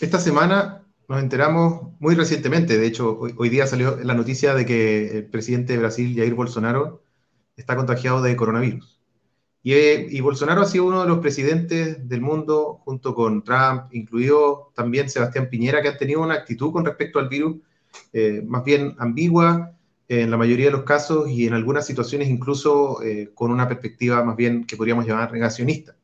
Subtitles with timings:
[0.00, 5.18] Esta semana nos enteramos muy recientemente, de hecho, hoy, día salió la noticia de que
[5.18, 7.02] el presidente de Brasil, Jair Bolsonaro,
[7.54, 8.98] está contagiado de coronavirus.
[9.62, 14.72] Y, y, Bolsonaro ha sido uno de los presidentes del mundo, junto con Trump, incluido
[14.74, 17.56] también Sebastián Piñera, que han tenido una actitud con respecto al virus
[18.14, 19.72] eh, más bien ambigua
[20.08, 24.24] en la mayoría de los casos y en algunas situaciones incluso eh, con una perspectiva
[24.24, 25.94] más bien que podríamos llamar negacionista,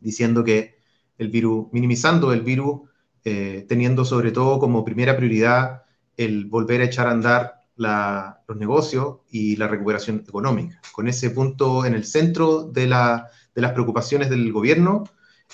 [0.00, 0.80] diciendo que
[1.16, 2.89] el virus, minimizando el virus,
[3.24, 5.82] eh, teniendo sobre todo como primera prioridad
[6.16, 10.80] el volver a echar a andar los negocios y la recuperación económica.
[10.92, 15.04] Con ese punto en el centro de, de las preocupaciones del gobierno,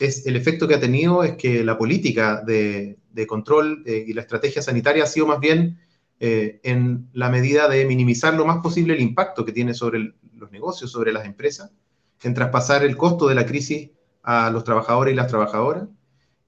[0.00, 4.20] es el efecto que ha tenido es que la política de, control eh, y la
[4.22, 5.78] estrategia sanitaria ha sido más bien
[6.20, 10.50] eh, en la medida de minimizar lo más posible el impacto que tiene sobre los
[10.50, 11.70] negocios, sobre las empresas,
[12.22, 13.90] en traspasar el costo de la crisis
[14.22, 15.88] a los trabajadores y las trabajadoras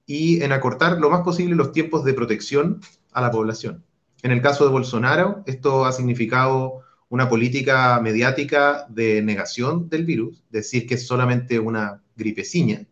[0.09, 3.85] y en acortar lo más posible los tiempos de protección a la población.
[4.23, 10.43] En el caso de Bolsonaro, esto ha significado una política mediática de negación del virus,
[10.49, 12.87] decir que es solamente una gripeciña,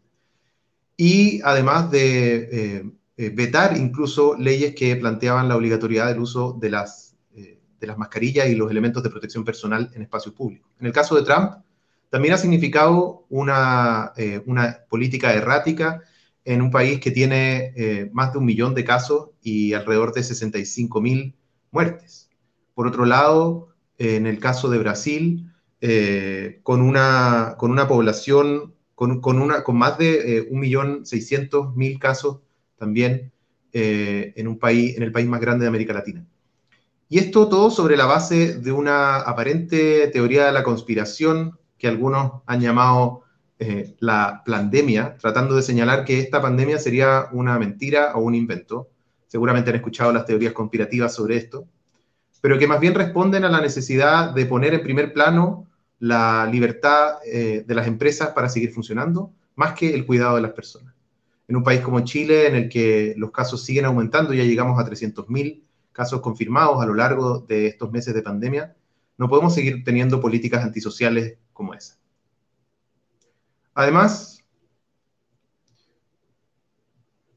[0.95, 6.69] y además de eh, eh, vetar incluso leyes que planteaban la obligatoriedad del uso de
[6.69, 10.69] las, eh, de las mascarillas y los elementos de protección personal en espacios públicos.
[10.79, 11.63] En el caso de Trump,
[12.11, 14.13] también ha significado una,
[14.45, 16.03] una política errática
[16.47, 21.01] en un país que tiene más de un millón de casos y alrededor de 65
[21.01, 21.35] mil
[21.71, 22.29] muertes.
[22.73, 25.51] Por otro lado, en el caso de Brasil,
[26.63, 32.39] con, una, con una población con, una, con más de eh, 1.600.000 casos
[32.77, 33.31] también
[33.71, 36.25] eh, en, un país, en el país más grande de América Latina.
[37.07, 42.41] Y esto todo sobre la base de una aparente teoría de la conspiración que algunos
[42.47, 43.21] han llamado
[43.59, 48.89] eh, la pandemia, tratando de señalar que esta pandemia sería una mentira o un invento.
[49.27, 51.67] Seguramente han escuchado las teorías conspirativas sobre esto,
[52.39, 55.65] pero que más bien responden a la necesidad de poner en primer plano
[55.99, 60.51] la libertad eh, de las empresas para seguir funcionando, más que el cuidado de las
[60.51, 60.93] personas.
[61.47, 64.87] En un país como Chile, en el que los casos siguen aumentando, ya llegamos a
[64.87, 68.75] 300.000 casos confirmados a lo largo de estos meses de pandemia,
[69.17, 71.97] no podemos seguir teniendo políticas antisociales como esa.
[73.77, 74.43] Además,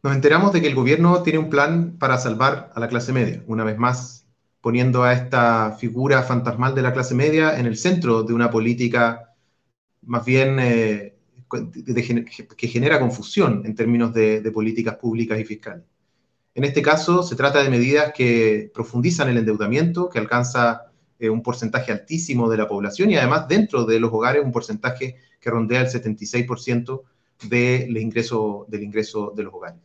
[0.03, 3.45] nos enteramos de que el gobierno tiene un plan para salvar a la clase media.
[3.47, 4.27] Una vez más,
[4.62, 9.34] poniendo a esta figura fantasmal de la clase media en el centro de una política
[10.00, 11.19] más bien eh,
[12.56, 15.84] que genera confusión en términos de, políticas públicas y fiscales.
[16.55, 21.43] En este caso, se trata de medidas que profundizan el endeudamiento, que alcanza eh, un
[21.43, 25.81] porcentaje altísimo de la población y además dentro de los hogares un porcentaje que rondea
[25.81, 27.03] el 76%
[27.49, 29.81] del ingreso, del ingreso de los hogares.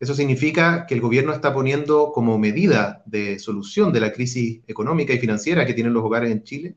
[0.00, 5.12] Eso significa que el gobierno está poniendo como medida de solución de la crisis económica
[5.12, 6.74] y financiera que tienen los hogares en Chile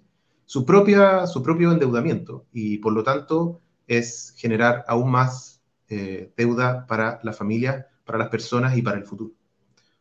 [0.47, 6.87] su, propia, su propio endeudamiento y por lo tanto es generar aún más eh, deuda
[6.87, 9.33] para la familia, para las personas y para el futuro.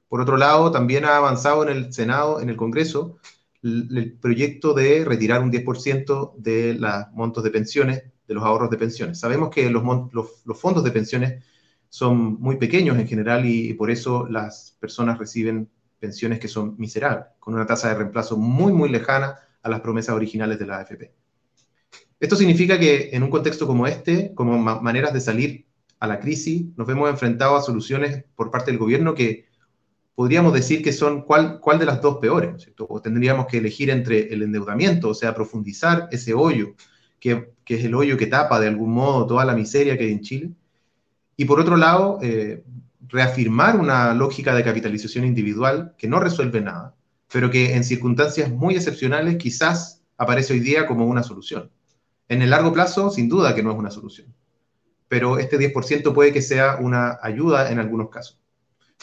[0.09, 3.19] Por otro lado, también ha avanzado en el Senado, en el Congreso,
[3.63, 8.79] el, proyecto de retirar un 10% de los montos de pensiones, de los ahorros de
[8.79, 9.19] pensiones.
[9.19, 9.83] Sabemos que los,
[10.13, 11.45] los fondos de pensiones
[11.89, 17.27] son muy pequeños en general y, por eso las personas reciben pensiones que son miserables,
[17.39, 21.15] con una tasa de reemplazo muy, muy lejana a las promesas originales de la AFP.
[22.21, 25.67] Esto significa que en un contexto como este, como maneras de salir
[25.99, 29.47] a la crisis, nos vemos enfrentados a soluciones por parte del gobierno que
[30.17, 34.33] podríamos decir que son cuál, cuál de las dos peores, o tendríamos que elegir entre
[34.33, 36.75] el endeudamiento, o sea, profundizar ese hoyo,
[37.21, 40.13] que, que es el hoyo que tapa de algún modo toda la miseria que hay
[40.13, 40.51] en Chile,
[41.37, 42.65] y por otro lado, eh,
[43.09, 46.95] reafirmar una lógica de capitalización individual que no resuelve nada,
[47.31, 51.71] pero que en circunstancias muy excepcionales quizás aparece hoy día como una solución.
[52.29, 54.35] En el largo plazo, sin duda que no es una solución,
[55.09, 58.41] pero este 10% puede que sea una ayuda en algunos casos.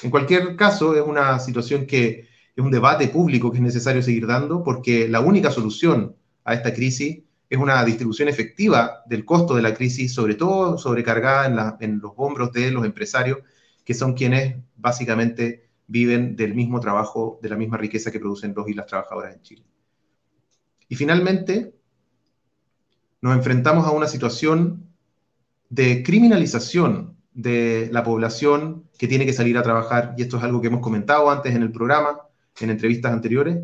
[0.01, 4.27] En cualquier caso, es una situación que es un debate público que es necesario seguir
[4.27, 9.61] dando porque la única solución a esta crisis es una distribución efectiva del costo de
[9.61, 13.39] la crisis, sobre todo sobrecargada en, los hombros de los empresarios,
[13.85, 18.67] que son quienes básicamente viven del mismo trabajo, de la misma riqueza que producen los
[18.67, 19.63] y las trabajadoras en Chile.
[20.89, 21.75] Y finalmente,
[23.21, 24.87] nos enfrentamos a una situación
[25.69, 30.61] de criminalización de la población que tiene que salir a trabajar, y esto es algo
[30.61, 32.21] que hemos comentado antes en el programa,
[32.59, 33.57] en entrevistas anteriores,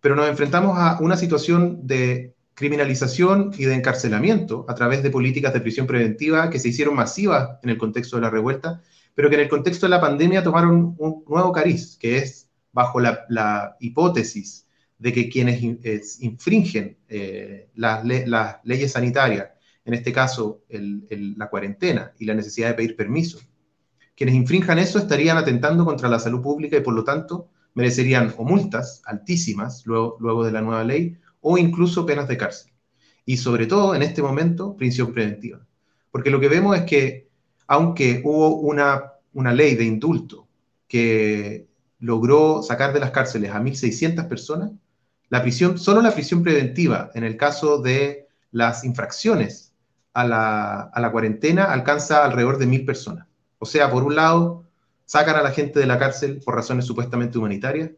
[0.00, 5.52] pero nos enfrentamos a una situación de criminalización y de encarcelamiento a través de políticas
[5.52, 8.80] de prisión preventiva que se hicieron masivas en el contexto de la revuelta,
[9.14, 13.00] pero que en el contexto de la pandemia tomaron un nuevo cariz, que es bajo
[13.00, 14.66] la, hipótesis
[14.98, 15.62] de que quienes
[16.20, 18.04] infringen eh, las,
[18.64, 19.48] leyes sanitarias,
[19.86, 23.38] en este caso la cuarentena y la necesidad de pedir permiso,
[24.16, 28.44] quienes infrinjan eso estarían atentando contra la salud pública y por lo tanto merecerían o
[28.44, 32.72] multas altísimas luego, luego de la nueva ley o incluso penas de cárcel.
[33.24, 35.64] Y sobre todo en este momento, prisión preventiva.
[36.10, 37.28] Porque lo que vemos es que
[37.68, 40.48] aunque hubo una, una ley de indulto
[40.88, 41.68] que
[42.00, 44.72] logró sacar de las cárceles a 1.600 personas,
[45.28, 49.65] la prisión, solo la prisión preventiva en el caso de las infracciones
[50.16, 53.26] a la, a la cuarentena alcanza alrededor de 1.000 personas.
[53.58, 54.64] O sea, por un lado,
[55.04, 57.90] sacan a la gente de la cárcel por razones supuestamente humanitarias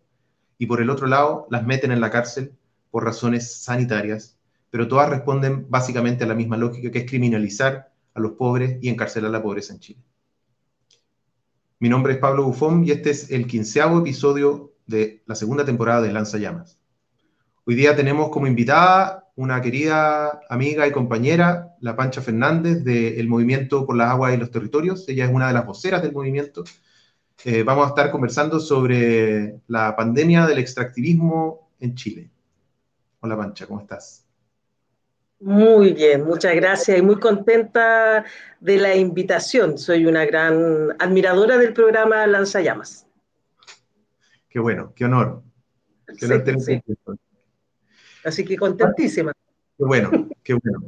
[0.59, 2.53] y por el otro lado las meten en la cárcel
[2.91, 4.37] por razones sanitarias,
[4.69, 8.88] pero todas responden básicamente a la misma lógica que es criminalizar a los pobres y
[8.88, 10.00] encarcelar la pobreza en Chile.
[11.79, 16.03] Mi nombre es Pablo Bufón y este es el quinceavo episodio de la segunda temporada
[16.03, 16.81] de Lanza Llamas.
[17.64, 23.87] Hoy día tenemos como invitada una querida amiga y compañera, la Pancha Fernández, del Movimiento
[23.87, 25.08] por las Aguas y los Territorios.
[25.08, 26.64] Ella es una de las voceras del movimiento
[27.44, 32.31] eh, vamos a estar conversando sobre la pandemia del extractivismo en Chile.
[33.20, 34.25] Hola Pancha, ¿cómo estás?
[35.40, 38.25] Muy bien, muchas gracias y muy contenta
[38.58, 39.79] de la invitación.
[39.79, 43.06] Soy una gran admiradora del programa Lanzallamas.
[44.49, 45.43] Qué bueno, qué honor.
[46.19, 46.26] Qué
[48.28, 49.32] Así que contentísima.
[49.76, 50.10] Qué bueno,
[50.42, 50.86] qué bueno.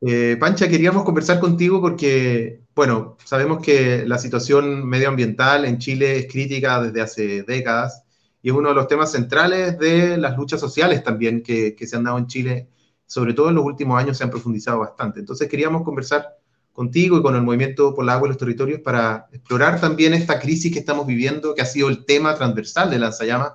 [0.00, 6.26] Eh, Pancha, queríamos conversar contigo porque, bueno, sabemos que la situación medioambiental en Chile es
[6.30, 8.04] crítica desde hace décadas
[8.40, 12.04] y es uno de los temas centrales de las luchas sociales también que, se han
[12.04, 12.68] dado en Chile,
[13.04, 15.18] sobre todo en los últimos años se han profundizado bastante.
[15.18, 16.36] Entonces queríamos conversar
[16.72, 20.38] contigo y con el Movimiento por la Agua y los Territorios para explorar también esta
[20.38, 23.54] crisis que estamos viviendo, que ha sido el tema transversal de Lanzallamas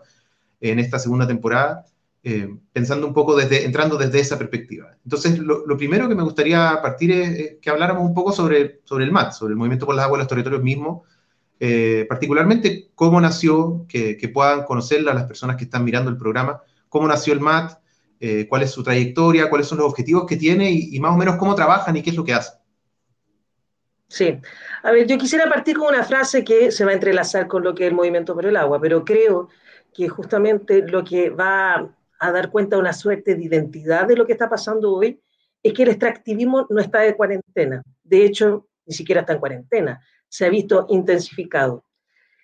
[0.60, 1.86] en esta segunda temporada
[2.24, 4.96] eh, pensando un poco desde, entrando desde esa perspectiva.
[5.04, 9.12] Entonces, lo, primero que me gustaría partir es, que habláramos un poco sobre, sobre el
[9.12, 11.02] MAT, sobre el Movimiento por las Aguas de los Territorios mismos,
[11.60, 17.08] eh, particularmente cómo nació, que, puedan conocerla las personas que están mirando el programa, cómo
[17.08, 17.80] nació el MAT,
[18.20, 21.18] eh, cuál es su trayectoria, cuáles son los objetivos que tiene y, y, más o
[21.18, 22.54] menos cómo trabajan y qué es lo que hacen.
[24.08, 24.38] Sí,
[24.84, 27.74] a ver, yo quisiera partir con una frase que se va a entrelazar con lo
[27.74, 29.50] que es el movimiento por el agua, pero creo
[29.92, 34.28] que justamente lo que va a dar cuenta de una suerte de identidad de lo
[34.28, 35.20] que está pasando hoy,
[35.64, 37.82] es que el extractivismo no está de cuarentena.
[38.04, 40.00] De hecho, ni siquiera está en cuarentena.
[40.30, 41.84] Se ha visto intensificado.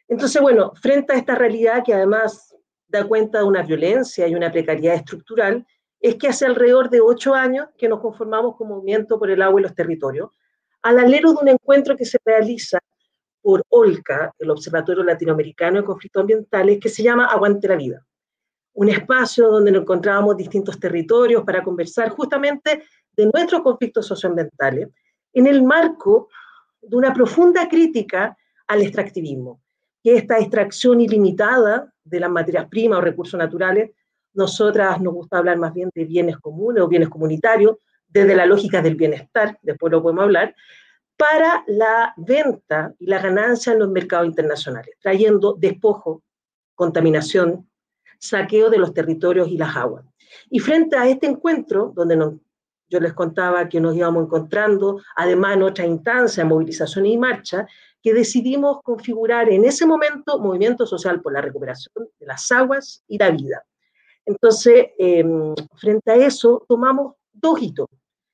[0.08, 2.56] Entonces, bueno, frente a esta realidad que además
[2.88, 5.64] da cuenta de una violencia y una precariedad estructural,
[6.00, 9.60] es que hace alrededor de ocho años que nos conformamos como movimiento por el agua
[9.60, 10.32] y los territorios,
[10.82, 12.80] al alero de un encuentro que se realiza
[13.44, 18.07] por OLCA, el Observatorio Latinoamericano de Conflictos Ambientales, que se llama Aguante la Vida
[18.78, 24.90] un espacio donde nos encontrábamos distintos territorios para conversar justamente de nuestros conflictos socioambientales
[25.34, 26.30] en el marco
[26.80, 29.64] de una profunda crítica al extractivismo,
[30.04, 33.92] que esta extracción ilimitada de las materias primas o recursos naturales,
[34.34, 38.84] nosotras nos gusta hablar más bien de bienes comunes o bienes comunitarios, desde la lógica
[38.84, 40.56] del bienestar, después lo podemos hablar,
[41.18, 46.22] para la venta y la ganancia en los mercados internacionales, trayendo despojo,
[46.76, 47.67] contaminación,
[48.20, 50.06] saqueo de los territorios y las aguas.
[50.50, 52.18] Y frente a este encuentro, donde
[52.90, 57.68] yo les contaba que nos íbamos encontrando, además en otra instancia, movilización y marcha,
[58.02, 63.18] que decidimos configurar en ese momento Movimiento Social por la Recuperación de las Aguas y
[63.18, 63.66] la Vida.
[64.26, 67.88] Entonces, em, frente a eso, tomamos dos hitos.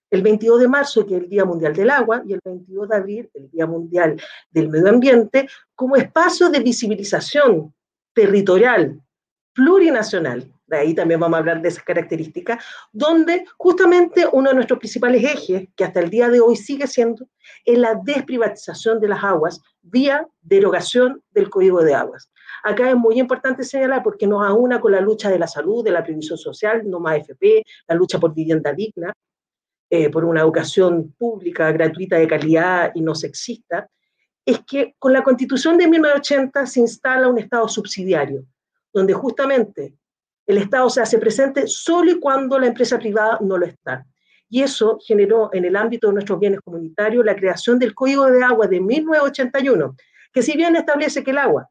[0.10, 2.96] El 22 de marzo, que es el Día Mundial del Agua, y el 22 de
[2.96, 4.22] abril, el Día Mundial
[4.52, 7.74] del Medio Ambiente, como espacio de visibilización
[8.14, 9.03] territorial
[9.54, 14.80] plurinacional, de ahí también vamos a hablar de esas características, donde justamente uno de nuestros
[14.80, 17.28] principales ejes, que hasta el día de hoy sigue siendo,
[17.64, 22.32] es la desprivatización de las aguas vía derogación del Código de Aguas.
[22.64, 25.92] Acá es muy importante señalar porque nos aúna con la lucha de la salud, de
[25.92, 29.14] la previsión social, no más FP, la lucha por vivienda digna,
[29.90, 33.88] eh, por una educación pública, gratuita, de calidad y no sexista,
[34.46, 38.44] es que con la Constitución de 1980 se instala un Estado subsidiario,
[38.94, 39.98] donde justamente
[40.46, 44.06] el Estado se hace presente solo y cuando la empresa privada no lo está.
[44.50, 48.44] Y eso generó en el ámbito de nuestros bienes comunitarios la creación del Código de
[48.44, 49.96] Agua de 1981,
[50.32, 51.70] que si bien establece que el agua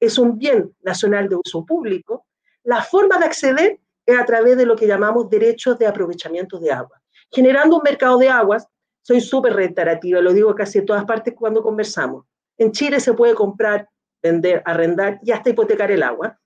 [0.00, 2.26] es un bien nacional de uso público,
[2.64, 6.72] la forma de acceder es a través de lo que llamamos derechos de aprovechamiento de
[6.72, 7.00] agua.
[7.30, 8.66] Generando un mercado de aguas,
[9.02, 12.24] soy súper reiterativa, lo digo casi en todas partes cuando conversamos,
[12.56, 13.88] en Chile se puede comprar,
[14.22, 16.38] vender, arrendar y hasta hipotecar el agua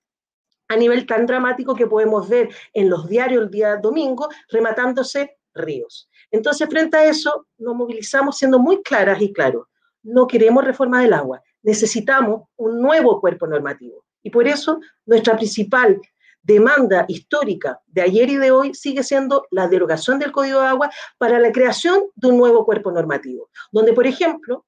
[0.67, 6.09] a nivel tan dramático que podemos ver en los diarios el día domingo rematándose ríos.
[6.31, 9.67] Entonces, frente a eso, nos movilizamos siendo muy claras y claros.
[10.03, 14.05] No queremos reforma del agua, necesitamos un nuevo cuerpo normativo.
[14.23, 15.99] Y por eso nuestra principal
[16.41, 20.89] demanda histórica de ayer y de hoy sigue siendo la derogación del Código de Agua
[21.17, 24.65] para la creación de un nuevo cuerpo normativo, donde, por ejemplo,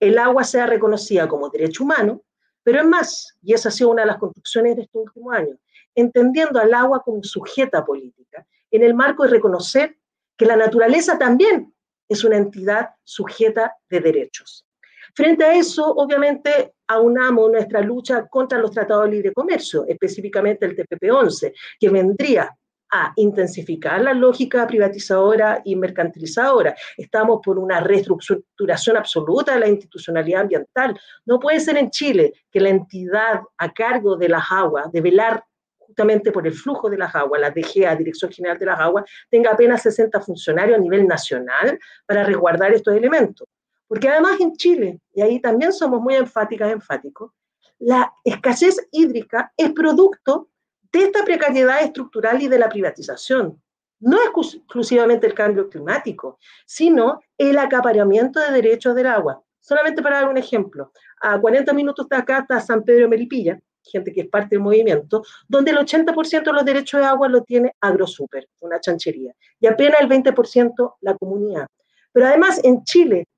[0.00, 2.22] el agua sea reconocida como derecho humano,
[2.62, 5.58] pero es más, y esa ha sido una de las construcciones de estos últimos años,
[5.94, 9.96] entendiendo al agua como sujeta política, en el marco de reconocer
[10.36, 11.74] que la naturaleza también
[12.08, 14.66] es una entidad sujeta de derechos.
[15.14, 20.76] Frente a eso, obviamente, aunamos nuestra lucha contra los tratados de libre comercio, específicamente el
[20.76, 22.56] TPP-11, que vendría
[22.90, 26.74] a intensificar la lógica privatizadora y mercantilizadora.
[26.96, 30.98] Estamos por una reestructuración absoluta de la institucionalidad ambiental.
[31.24, 35.44] No puede ser en Chile que la entidad a cargo de las aguas, de velar
[35.78, 39.50] justamente por el flujo de las aguas, la DGA, Dirección General de las Aguas, tenga
[39.50, 43.48] apenas 60 funcionarios a nivel nacional para resguardar estos elementos.
[43.88, 47.32] Porque además en Chile, y ahí también somos muy enfáticas, enfáticos,
[47.80, 50.49] la escasez hídrica es producto
[50.92, 53.60] de esta precariedad estructural y de la privatización.
[54.00, 59.42] No es exclusivamente el cambio climático, sino el acaparamiento de derechos del agua.
[59.60, 64.12] Solamente para dar un ejemplo, a 40 minutos de acá está San Pedro Melipilla, gente
[64.12, 67.74] que es parte del movimiento, donde el 80% de los derechos de agua lo tiene
[67.80, 71.66] AgroSuper, una chanchería, y apenas el 20% la comunidad.
[72.12, 73.28] Pero además en Chile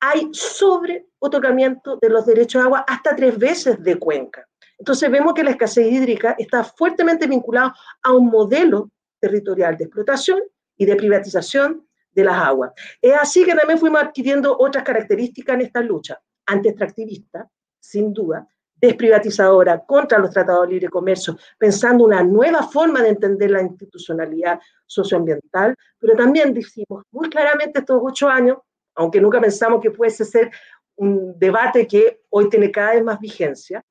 [0.00, 4.47] hay sobre otorgamiento de los derechos de agua hasta tres veces de cuenca.
[4.78, 10.40] Entonces vemos que la escasez hídrica está fuertemente vinculada a un modelo territorial de explotación
[10.76, 12.72] y de privatización de las aguas.
[13.02, 17.48] Es así que también fuimos adquiriendo otras características en esta lucha, antiextractivista,
[17.80, 18.46] sin duda,
[18.80, 24.60] desprivatizadora, contra los tratados de libre comercio, pensando una nueva forma de entender la institucionalidad
[24.86, 28.58] socioambiental, pero también decimos muy claramente estos ocho años,
[28.94, 30.50] aunque nunca pensamos que pudiese ser
[30.96, 33.82] un debate que hoy tiene cada vez más vigencia,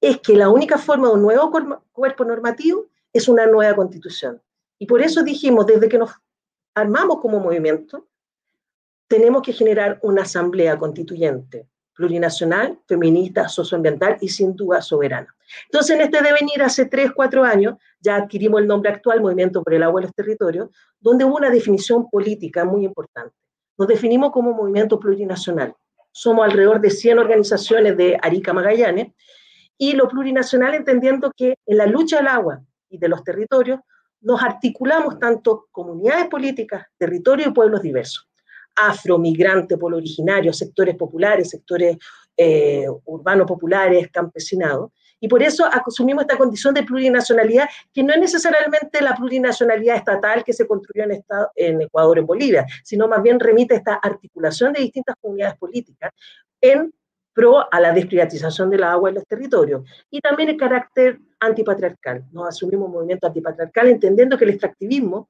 [0.00, 1.50] es que la única forma de un nuevo
[1.92, 4.40] cuerpo normativo es una nueva constitución.
[4.78, 6.10] Y por eso dijimos, desde que nos
[6.74, 8.06] armamos como movimiento,
[9.08, 15.34] tenemos que generar una asamblea constituyente, plurinacional, feminista, socioambiental y sin duda soberana.
[15.64, 19.72] Entonces, en este devenir, hace tres, cuatro años, ya adquirimos el nombre actual, Movimiento por
[19.72, 20.68] el Agua y los Territorios,
[21.00, 23.34] donde hubo una definición política muy importante.
[23.78, 25.74] Nos definimos como movimiento plurinacional.
[26.10, 29.12] Somos alrededor de 100 organizaciones de Arica Magallanes
[29.78, 33.80] y lo plurinacional entendiendo que en la lucha del agua y de los territorios
[34.20, 38.28] nos articulamos tanto comunidades políticas, territorios y pueblos diversos,
[38.74, 41.96] afro, migrante, pueblo originario, sectores populares, sectores
[42.36, 48.20] eh, urbanos populares, campesinados, y por eso asumimos esta condición de plurinacionalidad, que no es
[48.20, 53.40] necesariamente la plurinacionalidad estatal que se construyó en, en Ecuador, en Bolivia, sino más bien
[53.40, 56.12] remite a esta articulación de distintas comunidades políticas
[56.60, 56.92] en
[57.36, 59.86] pro a la desprivatización de la agua en los territorios.
[60.10, 62.24] Y también el carácter antipatriarcal.
[62.32, 65.28] Nos asumimos un movimiento antipatriarcal entendiendo que el extractivismo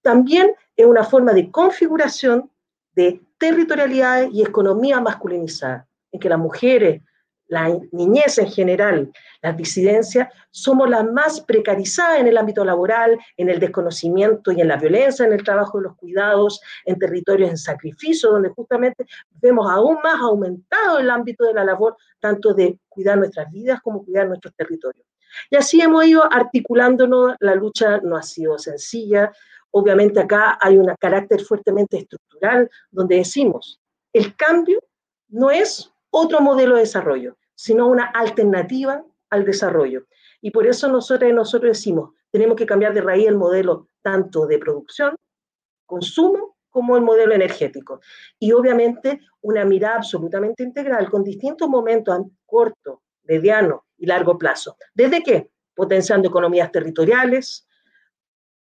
[0.00, 2.48] también es una forma de configuración
[2.94, 7.02] de territorialidades y economía masculinizada, en que las mujeres,
[7.48, 9.10] la niñez en general,
[9.42, 14.68] las disidencias, somos las más precarizadas en el ámbito laboral, en el desconocimiento y en
[14.68, 19.06] la violencia, en el trabajo de los cuidados, en territorios en sacrificio, donde justamente
[19.40, 24.04] vemos aún más aumentado el ámbito de la labor, tanto de cuidar nuestras vidas como
[24.04, 25.06] cuidar nuestros territorios.
[25.50, 29.32] Y así hemos ido articulándonos, la lucha no ha sido sencilla,
[29.70, 33.80] obviamente acá hay un carácter fuertemente estructural, donde decimos,
[34.12, 34.80] el cambio
[35.28, 40.06] no es otro modelo de desarrollo, sino una alternativa al desarrollo.
[40.40, 44.58] Y por eso nosotros, nosotros decimos, tenemos que cambiar de raíz el modelo tanto de
[44.58, 45.16] producción,
[45.86, 48.00] consumo, como el modelo energético.
[48.38, 54.76] Y obviamente una mirada absolutamente integral con distintos momentos a corto, mediano y largo plazo.
[54.94, 55.50] ¿Desde qué?
[55.74, 57.66] Potenciando economías territoriales.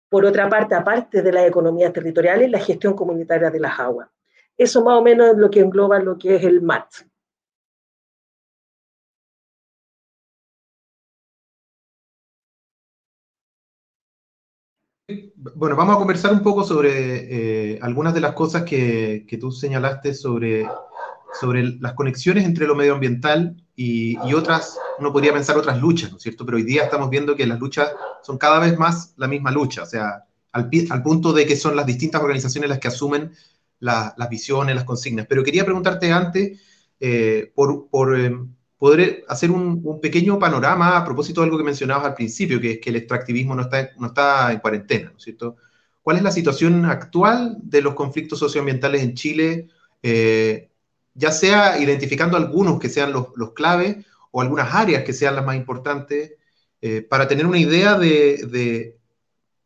[0.08, 4.10] Por otra parte, aparte de las economías territoriales, la gestión comunitaria de las aguas.
[4.58, 6.88] Eso más o menos es lo que engloba lo que es el MAT.
[15.42, 20.14] Bueno, vamos a conversar un poco sobre eh, algunas de las cosas que, tú señalaste
[20.14, 20.68] sobre,
[21.40, 26.24] sobre las conexiones entre lo medioambiental y, otras, uno podría pensar otras luchas, ¿no es
[26.24, 26.46] cierto?
[26.46, 27.90] Pero hoy día estamos viendo que las luchas
[28.22, 31.74] son cada vez más la misma lucha, o sea, al, al punto de que son
[31.74, 33.32] las distintas organizaciones las que asumen
[33.80, 35.26] las visiones, las consignas.
[35.30, 36.60] Pero quería preguntarte antes,
[37.00, 37.88] eh, por,
[38.80, 42.80] poder hacer un, pequeño panorama a propósito de algo que mencionabas al principio, que es
[42.80, 45.58] que el extractivismo no está, no está en cuarentena, ¿no es cierto?
[46.02, 49.68] ¿Cuál es la situación actual de los conflictos socioambientales en Chile?
[50.02, 55.46] ya sea identificando algunos que sean los, los claves o algunas áreas que sean las
[55.46, 56.36] más importantes,
[57.10, 58.96] para tener una idea de,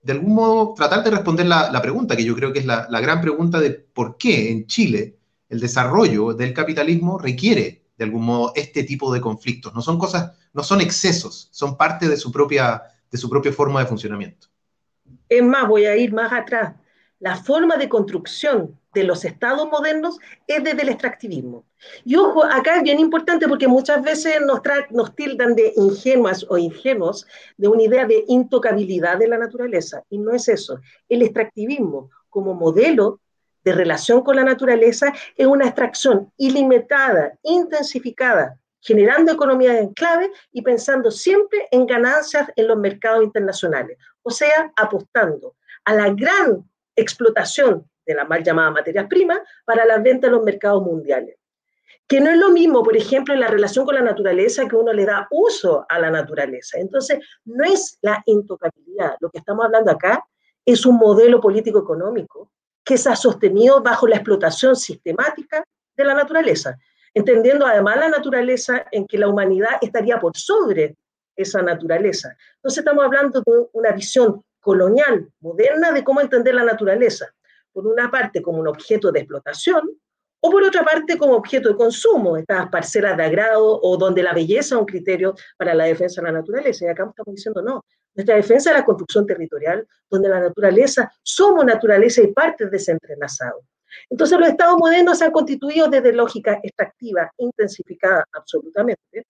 [0.04, 3.22] de algún modo tratar de responder la, pregunta, que yo creo que es la, gran
[3.22, 5.18] pregunta de por qué en Chile
[5.50, 9.74] el desarrollo del capitalismo requiere de algún modo este tipo de conflictos.
[9.74, 13.80] No son cosas, no son excesos, son parte de su propia, de su propia forma
[13.80, 14.48] de funcionamiento.
[15.30, 16.76] Es más, voy a ir más atrás.
[17.20, 21.66] La forma de construcción de los estados modernos es desde el extractivismo.
[22.04, 26.58] Y ojo, acá es bien importante porque muchas veces nos, nos tildan de ingenuas o
[26.58, 27.26] ingenuos
[27.58, 30.04] de una idea de intocabilidad de la naturaleza.
[30.10, 30.80] Y no es eso.
[31.10, 33.20] El extractivismo como modelo
[33.64, 40.62] de relación con la naturaleza es una extracción ilimitada, intensificada, generando economía en clave y
[40.62, 43.98] pensando siempre en ganancias en los mercados internacionales.
[44.22, 49.98] O sea, apostando a la gran explotación de la mal llamada materias primas para la
[49.98, 51.38] venta en los mercados mundiales.
[52.06, 54.92] Que no es lo mismo, por ejemplo, en la relación con la naturaleza, que uno
[54.92, 56.78] le da uso a la naturaleza.
[56.78, 59.16] Entonces, no es la intocabilidad.
[59.22, 60.26] Lo que estamos hablando acá
[60.66, 62.52] es un modelo político-económico
[62.84, 65.64] que se ha sostenido bajo la explotación sistemática
[65.96, 66.78] de la naturaleza,
[67.14, 70.98] entendiendo además la naturaleza en que la humanidad estaría por sobre
[71.36, 72.36] esa naturaleza.
[72.56, 77.34] Entonces estamos hablando de una visión colonial, moderna, de cómo entender la naturaleza
[77.72, 79.82] por una parte como un objeto de explotación
[80.46, 84.34] o por otra parte como objeto de consumo, estas parcelas de agrado o donde la
[84.34, 86.84] belleza es un criterio para la defensa de la naturaleza.
[86.84, 91.64] Y acá estamos diciendo, no, nuestra defensa es la construcción territorial, donde la naturaleza, somos
[91.64, 93.64] naturaleza y parte desentrenazados.
[94.10, 99.26] Entonces los estados modernos se han constituido desde lógica extractiva, intensificada absolutamente.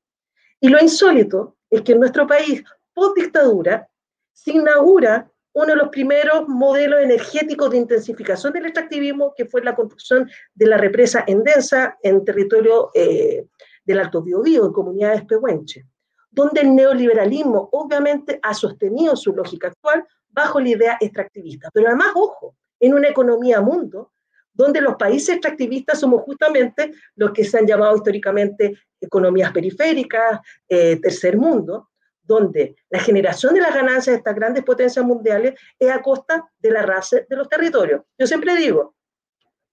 [0.59, 3.87] Y lo insólito es que en nuestro país, post dictadura,
[4.31, 9.75] se inaugura uno de los primeros modelos energéticos de intensificación del extractivismo, que fue la
[9.75, 13.45] construcción de la represa Endensa en territorio eh,
[13.85, 15.85] del Alto Biobío, en comunidades pehuenche,
[16.31, 21.69] donde el neoliberalismo obviamente ha sostenido su lógica actual bajo la idea extractivista.
[21.71, 24.11] Pero además, ojo, en una economía mundo,
[24.53, 30.99] donde los países extractivistas somos justamente los que se han llamado históricamente economías periféricas, eh,
[31.01, 31.89] tercer mundo,
[32.23, 36.71] donde la generación de las ganancias de estas grandes potencias mundiales es a costa de
[36.71, 38.01] la raza de los territorios.
[38.17, 38.95] Yo siempre digo,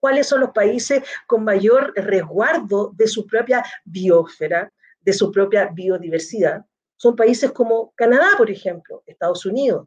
[0.01, 6.65] ¿cuáles son los países con mayor resguardo de su propia biosfera, de su propia biodiversidad?
[6.97, 9.87] Son países como Canadá, por ejemplo, Estados Unidos.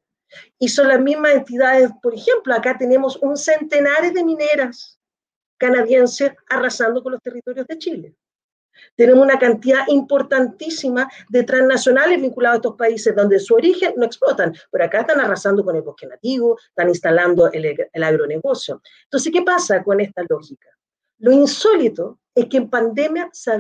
[0.58, 5.00] Y son las mismas entidades, por ejemplo, acá tenemos un centenar de mineras
[5.58, 8.16] canadienses arrasando con los territorios de Chile.
[8.96, 14.54] Tenemos una cantidad importantísima de transnacionales vinculados a estos países donde su origen no explotan,
[14.72, 18.82] pero acá están arrasando con el bosque nativo, están instalando el, el agronegocio.
[19.06, 20.70] Entonces, ¿qué pasa con esta lógica?
[21.20, 23.52] Lo insólito es que en pandemia se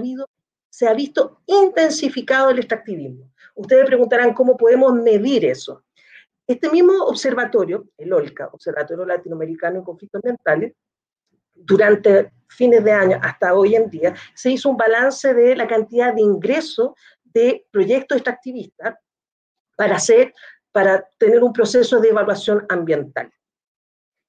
[0.70, 3.32] se ha visto intensificado el extractivismo.
[3.54, 5.84] Ustedes preguntarán cómo podemos medir eso.
[6.48, 10.74] Este mismo observatorio, el OLCA, Observatorio Latinoamericano en Conflictos Ambientales,
[11.54, 16.14] durante fines de año hasta hoy en día, se hizo un balance de la cantidad
[16.14, 16.92] de ingresos
[17.24, 18.96] de proyectos extractivistas
[19.76, 20.34] para, hacer,
[20.72, 23.32] para tener un proceso de evaluación ambiental.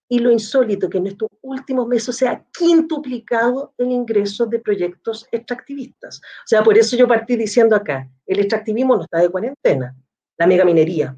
[0.08, 5.26] Y lo insólito que en estos últimos meses se ha quintuplicado el ingreso de proyectos
[5.32, 6.18] extractivistas.
[6.18, 9.96] O sea, por eso yo partí diciendo acá, el extractivismo no está de cuarentena,
[10.36, 11.16] la megaminería,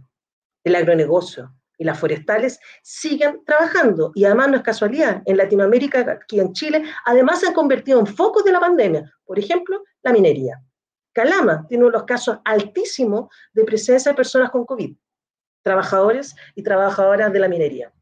[0.64, 4.12] el agronegocio, y las forestales siguen trabajando.
[4.14, 8.06] Y además no es casualidad, en Latinoamérica, aquí en Chile, además se han convertido en
[8.06, 9.12] focos de la pandemia.
[9.24, 10.62] Por ejemplo, la minería.
[11.12, 14.94] Calama tiene uno de los casos altísimos de presencia de personas con COVID,
[15.62, 17.92] trabajadores y trabajadoras de la minería.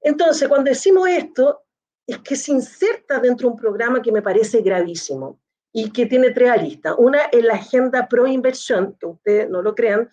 [0.00, 1.62] Entonces, cuando decimos esto,
[2.06, 5.40] es que se inserta dentro de un programa que me parece gravísimo
[5.72, 6.94] y que tiene tres aristas.
[6.98, 10.10] Una es la agenda pro inversión, que ustedes no lo crean,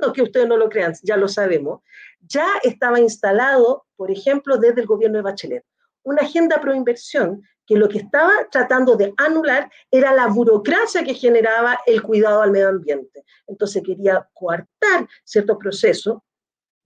[0.00, 1.82] no que ustedes no lo crean, ya lo sabemos,
[2.20, 5.64] ya estaba instalado, por ejemplo, desde el gobierno de Bachelet.
[6.02, 11.12] Una agenda pro inversión que lo que estaba tratando de anular era la burocracia que
[11.12, 13.24] generaba el cuidado al medio ambiente.
[13.46, 16.18] Entonces quería coartar ciertos procesos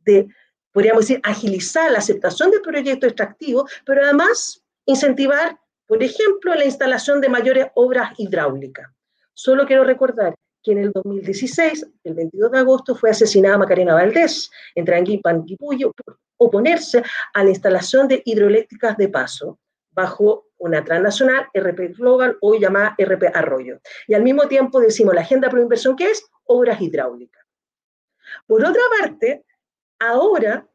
[0.01, 0.27] de,
[0.73, 7.21] podríamos decir, agilizar la aceptación del proyecto extractivo, pero además incentivar, por ejemplo, la instalación
[7.21, 8.89] de mayores obras hidráulicas.
[9.35, 14.51] Solo quiero recordar que en el 2016, el 22 de agosto, fue asesinada Macarena Valdés
[14.75, 17.03] en Tranguimpan, por oponerse
[17.35, 19.59] a la instalación de hidroeléctricas de paso
[19.91, 23.81] bajo una transnacional, RP Global, hoy llamada RP Arroyo.
[24.07, 27.45] Y al mismo tiempo decimos la agenda pro inversión, que es obras hidráulicas.
[28.47, 29.45] Por otra parte,
[29.99, 30.67] ahora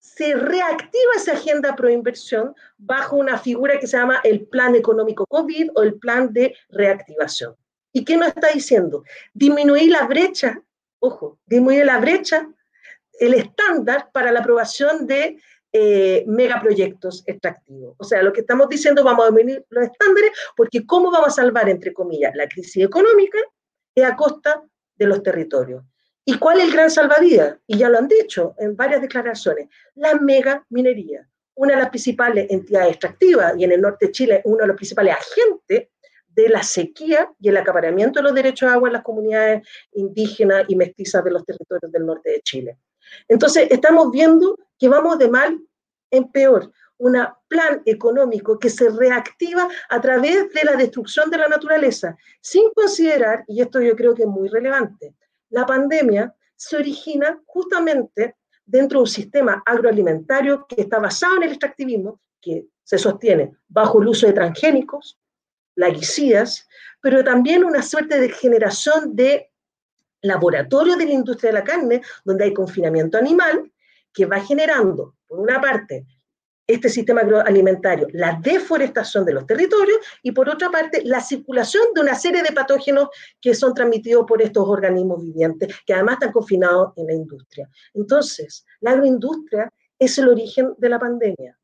[0.00, 5.26] se reactiva esa agenda pro inversión bajo una figura que se llama el Plan Económico
[5.26, 7.54] COVID o el Plan de Reactivación.
[7.92, 9.04] ¿Y qué nos está diciendo?
[9.32, 10.60] Disminuir la brecha,
[10.98, 12.48] ojo, disminuir la brecha,
[13.18, 15.40] el estándar para la aprobación de
[15.72, 17.94] eh, megaproyectos extractivos.
[17.98, 21.42] O sea, lo que estamos diciendo, vamos a disminuir los estándares, porque ¿cómo vamos a
[21.42, 23.38] salvar, entre comillas, la crisis económica?
[23.94, 24.62] Es a costa
[24.96, 25.82] de los territorios.
[26.24, 27.58] ¿Y cuál es el gran salvavidas?
[27.66, 32.46] Y ya lo han dicho en varias declaraciones, la mega minería, una de las principales
[32.50, 35.88] entidades extractivas y en el norte de Chile uno de los principales agentes
[36.38, 40.66] de la sequía y el acaparamiento de los derechos de agua en las comunidades indígenas
[40.68, 42.78] y mestizas de los territorios del norte de Chile.
[43.26, 45.58] Entonces, estamos viendo que vamos de mal
[46.12, 46.70] en peor.
[46.98, 47.16] Un
[47.48, 53.44] plan económico que se reactiva a través de la destrucción de la naturaleza, sin considerar,
[53.48, 55.16] y esto yo creo que es muy relevante,
[55.50, 61.50] la pandemia se origina justamente dentro de un sistema agroalimentario que está basado en el
[61.50, 65.18] extractivismo, que se sostiene bajo el uso de transgénicos,
[65.78, 66.68] laguicidas,
[67.00, 69.50] pero también una suerte de generación de
[70.22, 73.70] laboratorio de la industria de la carne, donde hay confinamiento animal,
[74.12, 76.04] que va generando, por una parte,
[76.66, 82.02] este sistema agroalimentario, la deforestación de los territorios y por otra parte la circulación de
[82.02, 83.08] una serie de patógenos
[83.40, 87.70] que son transmitidos por estos organismos vivientes que además están confinados en la industria.
[87.94, 91.58] Entonces, la agroindustria es el origen de la pandemia.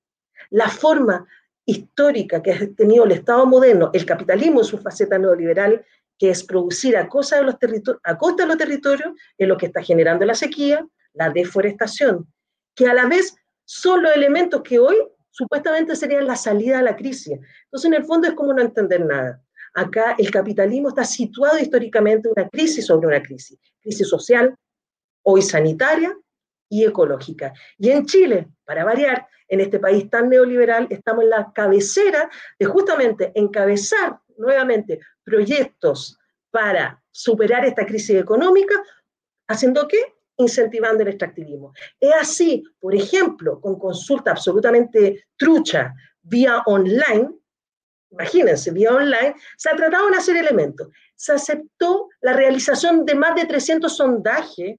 [0.51, 1.27] La forma
[1.67, 5.85] histórica que ha tenido el Estado moderno, el capitalismo en su faceta neoliberal,
[6.19, 7.57] que es producir a costa de los,
[8.03, 12.27] a costa de los territorios, es lo que está generando la sequía, la deforestación,
[12.75, 14.97] que a la vez son los elementos que hoy
[15.31, 17.39] supuestamente serían la salida a la crisis.
[17.65, 19.43] Entonces, en el fondo es como no entender nada.
[19.75, 24.55] Acá el capitalismo está situado históricamente en una crisis sobre una crisis, crisis social,
[25.25, 26.17] hoy sanitaria
[26.69, 27.53] y ecológica.
[27.79, 32.67] Y en Chile, para variar, en este país tan neoliberal, estamos en la cabecera de
[32.67, 36.19] justamente encabezar nuevamente proyectos
[36.51, 38.75] para superar esta crisis económica,
[39.49, 40.15] haciendo qué?
[40.37, 41.73] incentivando el extractivismo.
[42.01, 47.31] Es así, por ejemplo, con consulta absolutamente trucha vía online,
[48.11, 50.89] imagínense, vía online, se ha tratado de elementos.
[51.15, 54.77] Se aceptó la realización de más de 300 sondajes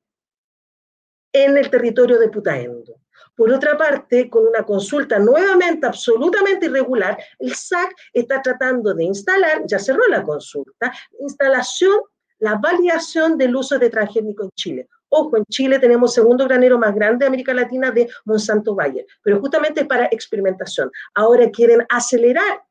[1.31, 3.04] en el territorio de Putaendo.
[3.35, 9.63] Por otra parte, con una consulta nuevamente absolutamente irregular, el SAC está tratando de instalar,
[9.65, 11.99] ya cerró la consulta, instalación,
[12.39, 14.89] la validación del uso de transgénico en Chile.
[15.09, 19.39] Ojo, en Chile tenemos segundo granero más grande de América Latina de Monsanto Bayer, pero
[19.39, 20.89] justamente para experimentación.
[21.13, 22.63] Ahora quieren acelerar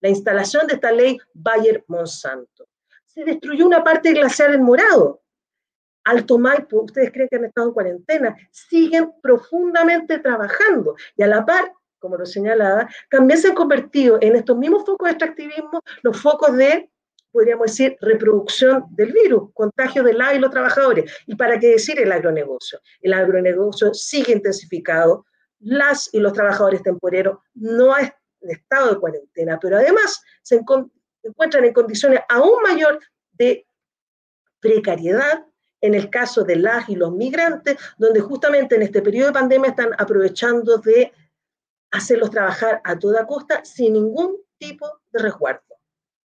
[0.00, 2.68] la instalación de esta ley Bayer-Monsanto.
[3.06, 5.22] Se destruyó una parte glaciar en Morado.
[6.08, 11.44] Alto Maipo, ustedes creen que han estado en cuarentena, siguen profundamente trabajando y a la
[11.44, 16.20] par, como lo señalaba, también se han convertido en estos mismos focos de extractivismo los
[16.20, 16.90] focos de
[17.30, 21.12] podríamos decir, reproducción del virus, contagio de la y los trabajadores.
[21.26, 22.80] ¿Y para qué decir el agronegocio?
[23.02, 25.26] El agronegocio sigue intensificado,
[25.60, 30.56] las y los trabajadores temporeros no han estado de cuarentena, pero además se
[31.22, 32.98] encuentran en condiciones aún mayor
[33.32, 33.66] de
[34.58, 35.44] precariedad
[35.80, 39.70] en el caso de las y los migrantes, donde justamente en este periodo de pandemia
[39.70, 41.12] están aprovechando de
[41.90, 45.62] hacerlos trabajar a toda costa sin ningún tipo de resguardo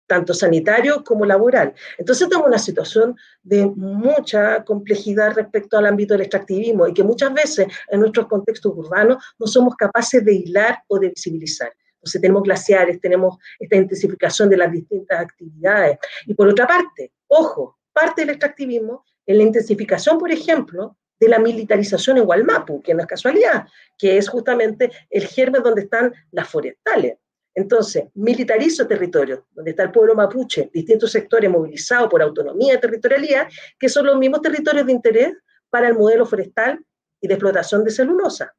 [0.07, 1.75] tanto sanitario como laboral.
[1.99, 7.33] Entonces tenemos una situación de mucha complejidad respecto al ámbito del extractivismo y que muchas
[7.33, 11.73] veces en nuestros contextos urbanos no somos capaces de hilar o de visibilizar.
[11.95, 15.99] Entonces tenemos glaciares, tenemos esta intensificación de las distintas actividades.
[16.27, 21.39] Y por otra parte, ojo, parte del extractivismo en la intensificación, por ejemplo, de la
[21.39, 23.67] militarización en Gualmapu, que no es casualidad,
[23.99, 27.17] que es justamente el germen donde están las forestales.
[27.55, 33.49] Entonces, militarizo territorio, donde está el pueblo mapuche, distintos sectores movilizados por autonomía y territorialidad,
[33.79, 35.33] que son los mismos territorios de interés
[35.71, 36.85] para el modelo forestal
[37.21, 38.55] y de explotación de celulosa.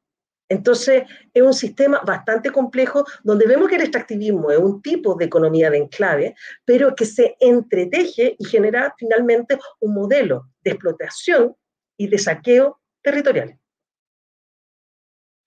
[0.47, 1.03] Entonces,
[1.34, 5.69] es un sistema bastante complejo donde vemos que el extractivismo es un tipo de economía
[5.69, 11.55] de enclave, pero que se entreteje y genera finalmente un modelo de explotación
[11.97, 13.58] y de saqueo territorial.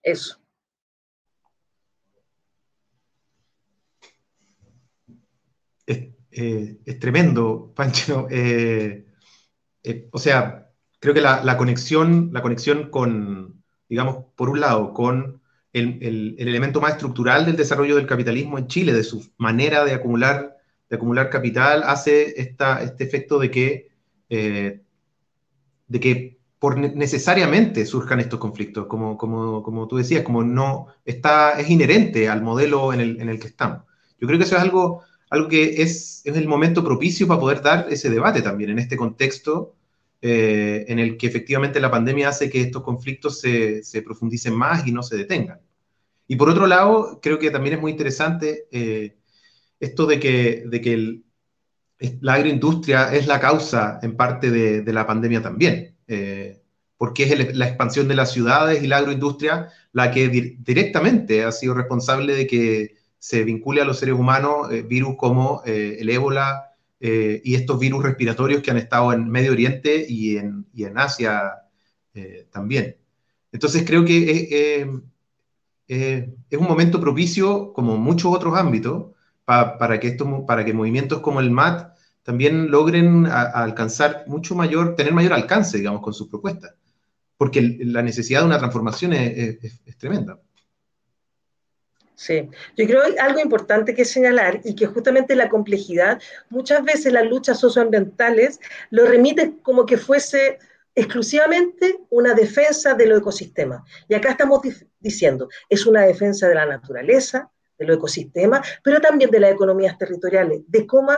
[0.03, 0.39] Eso.
[6.39, 8.29] Eh, es tremendo, Pancho.
[8.31, 9.07] Eh,
[9.83, 13.58] eh, o sea, creo que la, conexión, la conexión con,
[13.89, 15.41] digamos, por un lado, con
[15.73, 20.57] el, elemento más estructural del desarrollo del capitalismo en Chile, de su manera de acumular,
[20.89, 23.89] de acumular capital, hace esta, este efecto de que,
[24.29, 24.83] eh,
[25.87, 31.53] de que por necesariamente surjan estos conflictos, como, como, como, tú decías, como no está,
[31.61, 33.85] es inherente al modelo en el, en el que estamos.
[34.21, 37.63] Yo creo que eso es algo, algo que es, es el momento propicio para poder
[37.63, 39.75] dar ese debate también en este contexto
[40.21, 44.91] eh, en el que efectivamente la pandemia hace que estos conflictos se, profundicen más y
[44.91, 45.61] no se detengan.
[46.27, 49.17] Y por otro lado, creo que también es muy interesante eh,
[49.79, 51.23] esto de que,
[52.21, 56.63] la agroindustria es la causa en parte de, de la pandemia también, eh,
[56.97, 61.75] porque es la expansión de las ciudades y la agroindustria la que directamente ha sido
[61.75, 66.68] responsable de que se vincule a los seres humanos virus como el ébola,
[67.01, 70.99] eh, y estos virus respiratorios que han estado en Medio Oriente y en, y en
[70.99, 71.53] Asia
[72.15, 72.97] eh, también.
[73.53, 74.87] Entonces creo que
[75.87, 79.13] es un momento propicio, como muchos otros ámbitos,
[79.45, 85.15] para, que esto, para que movimientos como el MAT también logren alcanzar mucho mayor, tener
[85.15, 86.75] mayor alcance, digamos, con sus propuestas,
[87.39, 90.39] porque la necesidad de una transformación es tremenda.
[92.19, 97.13] Sí, yo creo que algo importante que señalar y que justamente la complejidad, muchas veces
[97.13, 98.59] las luchas socioambientales
[98.91, 100.59] lo remiten como que fuese
[100.97, 103.83] exclusivamente una defensa de los ecosistemas.
[104.09, 104.63] Y acá estamos
[104.99, 109.97] diciendo, es una defensa de la naturaleza, de los ecosistemas, pero también de las economías
[109.97, 111.17] territoriales, de cómo,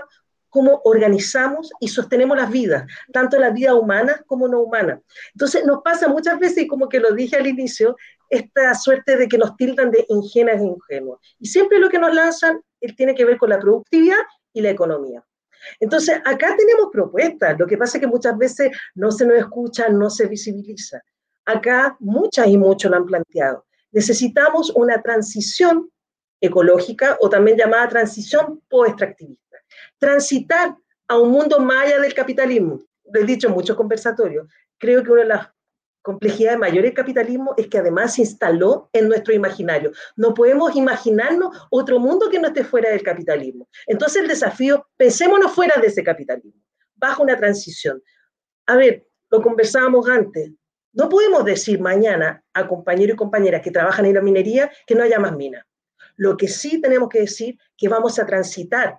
[0.50, 5.00] cómo organizamos y sostenemos las vidas, tanto las vidas humanas como no humanas.
[5.32, 7.96] Entonces nos pasa muchas veces, y como que lo dije al inicio,
[8.30, 11.20] esta suerte de que nos tildan de ingenuas e ingenuos.
[11.38, 12.62] Y siempre lo que nos lanzan
[12.96, 14.20] tiene que ver con la productividad
[14.52, 15.22] y la economía.
[15.78, 19.90] Entonces, acá tenemos propuestas, lo que pasa es que muchas veces no se nos escucha,
[19.90, 21.02] no se visibiliza.
[21.44, 23.66] Acá muchas y muchos lo han planteado.
[23.92, 25.90] Necesitamos una transición
[26.40, 29.40] ecológica o también llamada transición post-extractivista
[29.98, 30.76] transitar
[31.08, 32.80] a un mundo allá del capitalismo.
[33.12, 34.46] Lo he dicho en muchos conversatorios.
[34.78, 35.48] Creo que una de las
[36.02, 39.92] complejidades mayores del capitalismo es que además se instaló en nuestro imaginario.
[40.16, 43.68] No podemos imaginarnos otro mundo que no esté fuera del capitalismo.
[43.86, 46.62] Entonces el desafío, pensémonos fuera de ese capitalismo,
[46.94, 48.02] bajo una transición.
[48.66, 50.50] A ver, lo conversábamos antes.
[50.92, 55.02] No podemos decir mañana a compañeros y compañeras que trabajan en la minería que no
[55.02, 55.64] haya más minas.
[56.16, 58.98] Lo que sí tenemos que decir que vamos a transitar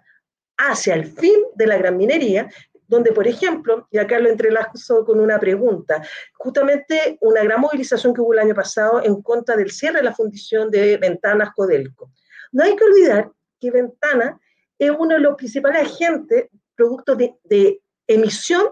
[0.57, 2.49] hacia el fin de la gran minería,
[2.91, 8.19] donde, por ejemplo, y acá lo entrelazo con una pregunta, justamente una gran movilización que
[8.19, 12.11] hubo el año pasado en contra del cierre de la fundición de Ventanas Codelco.
[12.51, 14.37] No hay que olvidar que Ventana
[14.77, 18.63] es uno de los principales agentes producto de, emisión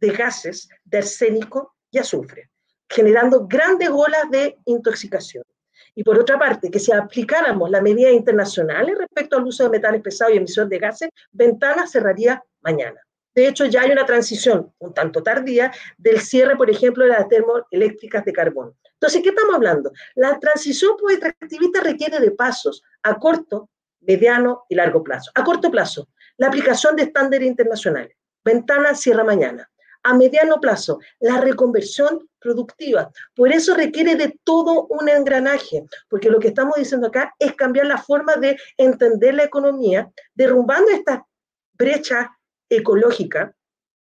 [0.00, 2.48] de gases de arsénico y azufre,
[2.88, 5.44] generando grandes olas de intoxicación.
[5.94, 10.00] Y por otra parte, que si aplicáramos las medidas internacionales respecto al uso de metales
[10.00, 12.98] pesados y emisión de gases, Ventana cerraría mañana.
[13.38, 17.28] De hecho, ya hay una transición un tanto tardía del cierre, por ejemplo, de las
[17.28, 18.74] termoeléctricas de carbón.
[18.94, 19.92] Entonces, ¿qué estamos hablando?
[20.16, 23.70] La transición extractivista requiere de pasos a corto,
[24.00, 25.30] mediano y largo plazo.
[25.36, 28.16] A corto plazo, la aplicación de estándares internacionales.
[28.44, 29.70] Ventana cierra mañana
[30.02, 33.08] a mediano plazo, la reconversión productiva.
[33.36, 37.86] Por eso requiere de todo un engranaje, porque lo que estamos diciendo acá es cambiar
[37.86, 41.24] la forma de entender la economía, derrumbando esta
[41.74, 42.37] brecha
[42.68, 43.54] ecológica,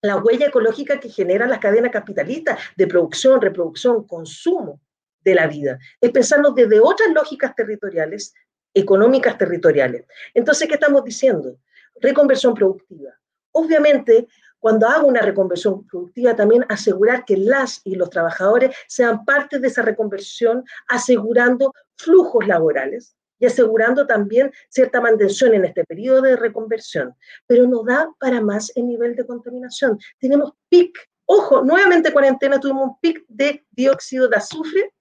[0.01, 4.81] la huella ecológica que generan las cadenas capitalistas de producción, reproducción, consumo
[5.21, 5.79] de la vida.
[5.99, 8.33] Es pensarnos desde otras lógicas territoriales,
[8.73, 10.05] económicas territoriales.
[10.33, 11.57] Entonces, ¿qué estamos diciendo?
[11.99, 13.11] Reconversión productiva.
[13.51, 14.27] Obviamente,
[14.59, 19.67] cuando hago una reconversión productiva, también asegurar que las y los trabajadores sean parte de
[19.67, 27.15] esa reconversión, asegurando flujos laborales y asegurando también cierta mantención en este periodo de reconversión.
[27.47, 29.99] Pero no da para más el nivel de contaminación.
[30.19, 34.93] Tenemos pic, ojo, nuevamente cuarentena tuvimos un pic de dióxido de azufre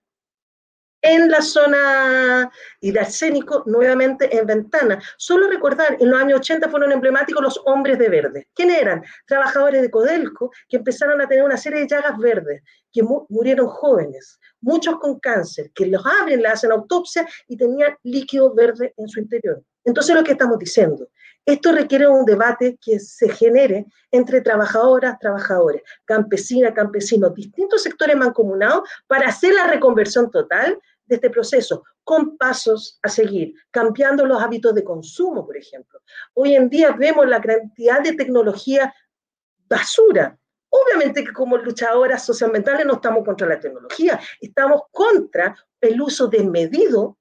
[1.04, 5.00] en la zona y de arsénico nuevamente en Ventana.
[5.18, 8.48] Solo recordar, en los años 80 fueron emblemáticos los hombres de verde.
[8.54, 9.04] ¿Quiénes eran?
[9.26, 14.38] Trabajadores de Codelco que empezaron a tener una serie de llagas verdes, que murieron jóvenes,
[14.62, 19.20] muchos con cáncer, que los abren, le hacen autopsia y tenían líquido verde en su
[19.20, 19.62] interior.
[19.84, 21.06] Entonces, lo que estamos diciendo,
[21.44, 28.88] esto requiere un debate que se genere entre trabajadoras, trabajadores, campesinas, campesinos, distintos sectores mancomunados
[29.06, 34.74] para hacer la reconversión total de este proceso, con pasos a seguir, cambiando los hábitos
[34.74, 36.00] de consumo, por ejemplo.
[36.34, 38.94] Hoy en día vemos la cantidad de tecnología
[39.68, 40.38] basura.
[40.68, 47.18] Obviamente que como luchadoras socioambientales no estamos contra la tecnología, estamos contra el uso desmedido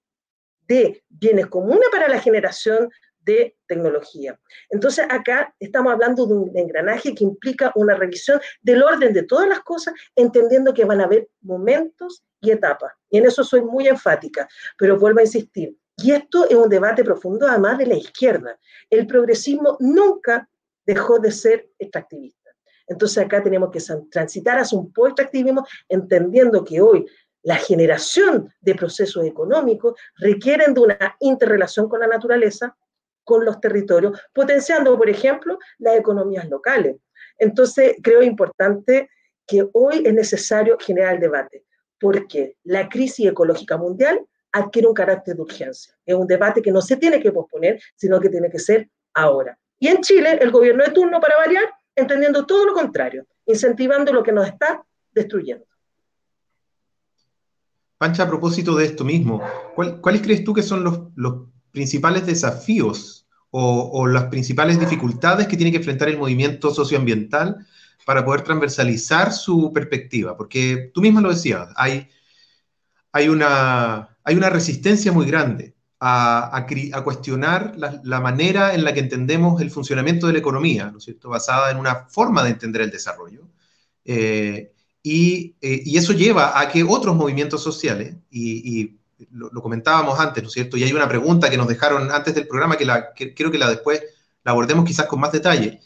[0.68, 2.90] de bienes comunes para la generación
[3.24, 4.40] de tecnología.
[4.70, 9.48] Entonces, acá estamos hablando de un engranaje que implica una revisión del orden de todas
[9.48, 12.94] las cosas, entendiendo que van a haber momentos y etapas.
[13.10, 15.76] Y en eso soy muy enfática, pero vuelvo a insistir.
[15.98, 18.58] Y esto es un debate profundo, además de la izquierda.
[18.90, 20.50] El progresismo nunca
[20.86, 22.52] dejó de ser extractivista.
[22.88, 23.80] Entonces acá tenemos que
[24.12, 27.06] transitar hacia un post-extractivismo, entendiendo que hoy
[27.44, 32.76] la generación de procesos económicos requieren de una interrelación con la naturaleza,
[33.24, 36.98] con los territorios, potenciando, por ejemplo, las economías locales.
[37.38, 39.10] Entonces, creo importante
[39.48, 41.66] que hoy es necesario generar el debate,
[42.00, 45.94] porque la crisis ecológica mundial adquiere un carácter de urgencia.
[46.06, 49.58] Es un debate que no se tiene que posponer, sino que tiene que ser ahora.
[49.80, 54.24] Y en Chile, el gobierno de turno, para variar, entendiendo todo lo contrario, incentivando lo
[54.24, 55.66] que nos está destruyendo.
[57.98, 59.42] Pancha, a propósito de esto mismo,
[59.76, 65.72] ¿cuáles crees tú que son los, los principales desafíos o, las principales dificultades que tiene
[65.72, 67.68] que enfrentar el movimiento socioambiental
[68.06, 70.38] para poder transversalizar su perspectiva?
[70.38, 72.08] Porque tú misma lo decías, hay,
[73.12, 79.02] hay, una, hay una resistencia muy grande a, a, cuestionar la, manera en la que
[79.02, 82.92] entendemos el funcionamiento de la economía, ¿no cierto?, basada en una forma de entender el
[82.92, 83.48] desarrollo.
[84.04, 88.98] Eh, y, eh, y, eso lleva a que otros movimientos sociales, y
[89.32, 90.78] lo, comentábamos antes, ¿no es cierto?
[90.78, 93.58] Y hay una pregunta que nos dejaron antes del programa que, la, que creo que
[93.58, 94.02] la después
[94.44, 95.80] la abordemos quizás con más detalle,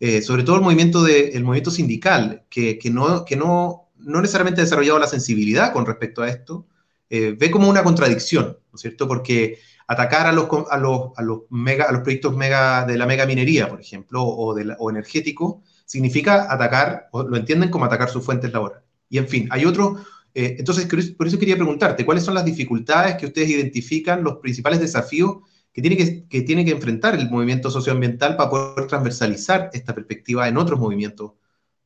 [0.00, 4.20] eh, sobre todo el movimiento, de, el movimiento sindical, que, que, no, que no, no
[4.20, 6.66] necesariamente ha desarrollado la sensibilidad con respecto a esto,
[7.08, 9.06] eh, ve como una contradicción, ¿no es cierto?
[9.08, 13.06] Porque atacar a los, a los, a los, mega, a los proyectos mega, de la
[13.06, 17.84] mega minería, por ejemplo, o, de la, o energético, significa atacar, o lo entienden como
[17.84, 18.84] atacar sus fuentes laborales.
[19.08, 20.00] Y en fin, hay otros
[20.34, 24.80] eh, entonces, por eso quería preguntarte, ¿cuáles son las dificultades que ustedes identifican, los principales
[24.80, 25.38] desafíos
[25.72, 30.48] que tiene que, que, tiene que enfrentar el movimiento socioambiental para poder transversalizar esta perspectiva
[30.48, 31.32] en otros movimientos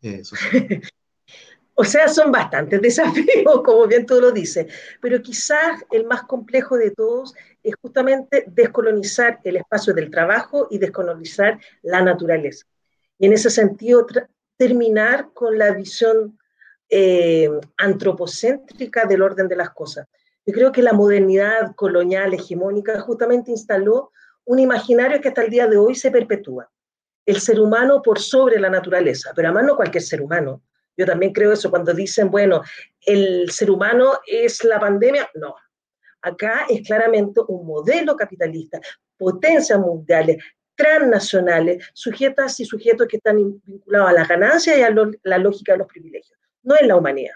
[0.03, 0.89] eh, sociales?
[1.77, 6.77] O sea, son bastantes desafíos, como bien tú lo dices, pero quizás el más complejo
[6.77, 12.67] de todos es justamente descolonizar el espacio del trabajo y descolonizar la naturaleza.
[13.19, 14.07] Y en ese sentido,
[14.57, 16.39] terminar con la visión
[16.89, 20.07] eh, antropocéntrica del orden de las cosas.
[20.47, 24.11] Yo creo que la modernidad colonial hegemónica justamente instaló
[24.45, 26.71] un imaginario que hasta el día de hoy se perpetúa.
[27.25, 30.63] El ser humano por sobre la naturaleza, pero además no cualquier ser humano,
[30.97, 32.63] yo también creo eso cuando dicen, bueno,
[33.01, 35.29] el ser humano es la pandemia.
[35.35, 35.55] No,
[36.23, 38.81] acá es claramente un modelo capitalista,
[39.17, 40.43] potencias mundiales,
[40.77, 45.79] transnacionales, sujetas y sujetos que están vinculados a la ganancia y a la lógica de
[45.79, 46.39] los privilegios.
[46.65, 47.35] No es la humanidad.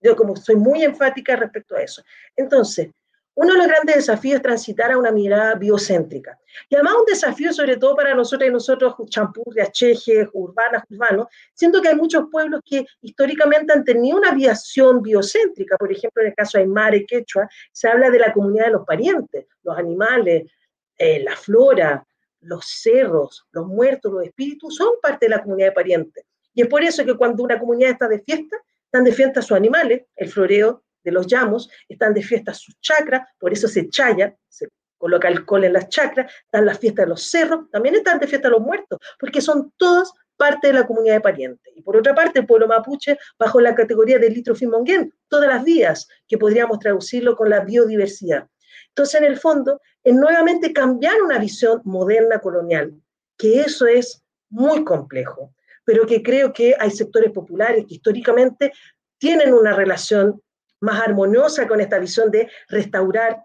[0.00, 2.02] Yo como soy muy enfática respecto a eso.
[2.34, 2.90] Entonces,
[3.34, 6.38] uno de los grandes desafíos es transitar a una mirada biocéntrica.
[6.68, 11.80] Y además un desafío sobre todo para nosotros y nosotros, champurrias, chejes, urbanas, urbanos, siento
[11.80, 15.76] que hay muchos pueblos que históricamente han tenido una aviación biocéntrica.
[15.78, 18.84] Por ejemplo, en el caso de Aymara Quechua, se habla de la comunidad de los
[18.84, 20.50] parientes, los animales,
[20.98, 22.04] eh, la flora,
[22.40, 26.24] los cerros, los muertos, los espíritus, son parte de la comunidad de parientes.
[26.52, 28.56] Y es por eso que cuando una comunidad está de fiesta,
[28.90, 33.22] están de fiesta sus animales, el floreo de los llamos, están de fiesta sus chacras,
[33.38, 34.66] por eso se chaya, se
[34.98, 38.48] coloca alcohol en las chacras, están las fiestas de los cerros, también están de fiesta
[38.48, 41.72] los muertos, porque son todas parte de la comunidad de parientes.
[41.76, 45.62] Y por otra parte, el pueblo mapuche, bajo la categoría del litro fimonguén, todas las
[45.62, 48.48] vías, que podríamos traducirlo con la biodiversidad.
[48.88, 52.92] Entonces, en el fondo, es nuevamente cambiar una visión moderna colonial,
[53.38, 55.54] que eso es muy complejo,
[55.90, 58.72] pero que creo que hay sectores populares que históricamente
[59.18, 60.40] tienen una relación
[60.78, 63.42] más armoniosa con esta visión de restaurar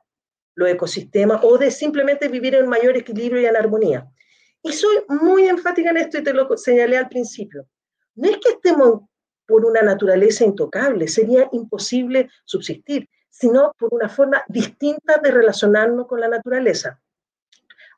[0.54, 4.08] los ecosistemas o de simplemente vivir en mayor equilibrio y en armonía.
[4.62, 7.66] Y soy muy enfática en esto y te lo señalé al principio.
[8.14, 9.02] No es que estemos
[9.48, 16.20] por una naturaleza intocable, sería imposible subsistir, sino por una forma distinta de relacionarnos con
[16.20, 17.02] la naturaleza.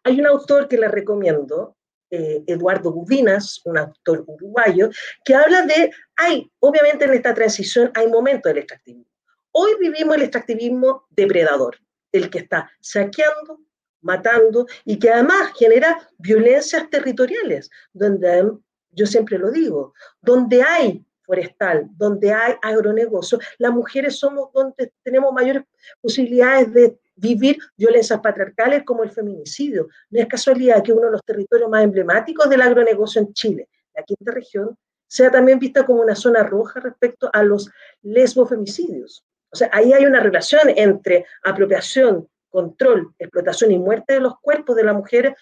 [0.06, 1.76] Hay un autor que le recomiendo,
[2.10, 4.90] eh, Eduardo Gudinas, un autor uruguayo,
[5.26, 9.12] que habla de, hay, obviamente en esta transición hay momentos del extractivismo.
[9.52, 11.78] Hoy vivimos el extractivismo depredador,
[12.12, 13.60] el que está saqueando,
[14.02, 18.52] matando y que además genera violencias territoriales, donde
[18.92, 25.34] yo siempre lo digo, donde hay forestal, donde hay agronegocio, las mujeres somos donde tenemos
[25.34, 25.64] mayores
[26.02, 29.90] posibilidades de vivir violencias patriarcales como el feminicidio.
[30.10, 34.04] No es casualidad que uno de los territorios más emblemáticos del agronegocio en Chile, la
[34.04, 37.70] quinta región, sea también vista como una zona roja respecto a los
[38.02, 39.26] lesbofemicidios.
[39.50, 44.76] O sea, ahí hay una relación entre apropiación, control, explotación y muerte de los cuerpos
[44.76, 45.34] de las mujeres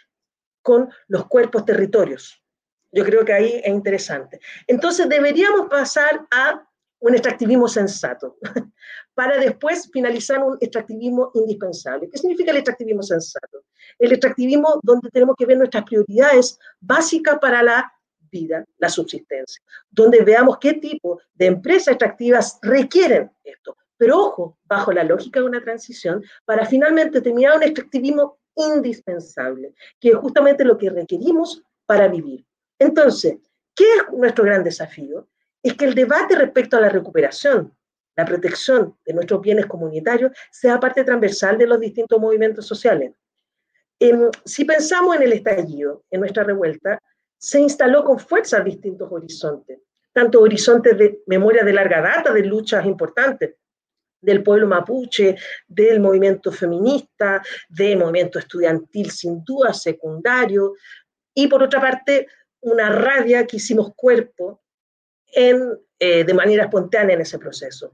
[0.61, 2.41] con los cuerpos territorios.
[2.91, 4.39] Yo creo que ahí es interesante.
[4.67, 6.67] Entonces deberíamos pasar a
[6.99, 8.37] un extractivismo sensato,
[9.15, 12.09] para después finalizar un extractivismo indispensable.
[12.09, 13.63] ¿Qué significa el extractivismo sensato?
[13.97, 17.91] El extractivismo donde tenemos que ver nuestras prioridades básicas para la
[18.29, 23.77] vida, la subsistencia, donde veamos qué tipo de empresas extractivas requieren esto.
[23.97, 30.09] Pero ojo, bajo la lógica de una transición, para finalmente terminar un extractivismo indispensable, que
[30.09, 32.45] es justamente lo que requerimos para vivir.
[32.77, 33.37] Entonces,
[33.73, 35.29] ¿qué es nuestro gran desafío?
[35.63, 37.73] Es que el debate respecto a la recuperación,
[38.15, 43.13] la protección de nuestros bienes comunitarios, sea parte transversal de los distintos movimientos sociales.
[43.99, 47.01] Em, si pensamos en el estallido, en nuestra revuelta,
[47.37, 49.79] se instaló con fuerza distintos horizontes,
[50.11, 53.55] tanto horizontes de memoria de larga data, de luchas importantes,
[54.21, 55.35] del pueblo mapuche,
[55.67, 60.73] del movimiento feminista, del movimiento estudiantil sin duda secundario,
[61.33, 62.27] y por otra parte,
[62.61, 64.63] una rabia que hicimos cuerpo
[65.27, 67.93] en, eh, de manera espontánea en ese proceso,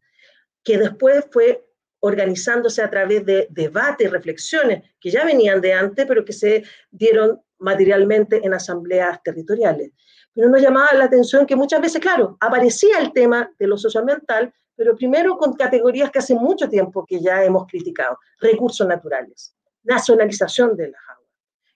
[0.64, 1.66] que después fue
[2.02, 7.42] organizándose a través de debates reflexiones que ya venían de antes, pero que se dieron
[7.60, 9.92] materialmente en asambleas territoriales.
[10.34, 14.52] Pero nos llamaba la atención que muchas veces, claro, aparecía el tema de lo socioambiental,
[14.76, 20.76] pero primero con categorías que hace mucho tiempo que ya hemos criticado, recursos naturales, nacionalización
[20.76, 21.30] de las aguas.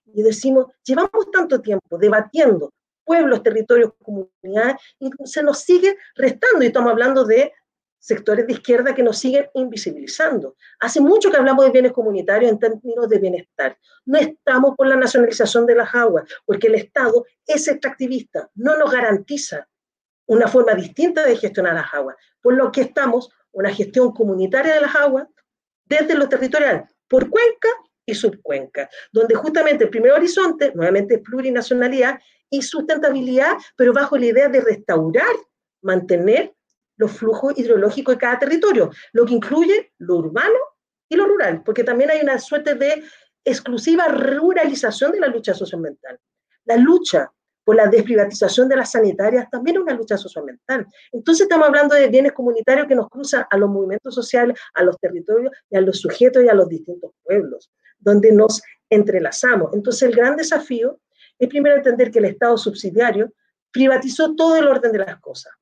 [0.07, 2.71] Y decimos, llevamos tanto tiempo debatiendo
[3.03, 7.53] pueblos, territorios, comunidades, y se nos sigue restando, y estamos hablando de
[8.05, 10.55] sectores de izquierda que nos siguen invisibilizando.
[10.79, 13.75] Hace mucho que hablamos de bienes comunitarios en términos de bienestar.
[14.05, 18.91] No estamos por la nacionalización de las aguas, porque el Estado es extractivista, no nos
[18.91, 19.67] garantiza
[20.27, 24.81] una forma distinta de gestionar las aguas, por lo que estamos una gestión comunitaria de
[24.81, 25.27] las aguas
[25.85, 27.69] desde lo territorial, por cuenca
[28.05, 32.19] y subcuenca, donde justamente el primer horizonte, nuevamente, plurinacionalidad
[32.51, 35.35] y sustentabilidad, pero bajo la idea de restaurar,
[35.81, 36.53] mantener
[36.97, 40.57] los flujos hidrológicos de cada territorio, lo que incluye lo urbano
[41.09, 43.03] y lo rural, porque también hay una suerte de
[43.43, 46.19] exclusiva ruralización de la lucha socioambiental.
[46.65, 47.31] La lucha
[47.63, 50.87] por la desprivatización de las sanitarias también es una lucha socioambiental.
[51.11, 54.97] Entonces estamos hablando de bienes comunitarios que nos cruzan a los movimientos sociales, a los
[54.99, 59.73] territorios y a los sujetos y a los distintos pueblos, donde nos entrelazamos.
[59.73, 60.99] Entonces el gran desafío
[61.39, 63.33] es primero entender que el Estado subsidiario
[63.71, 65.53] privatizó todo el orden de las cosas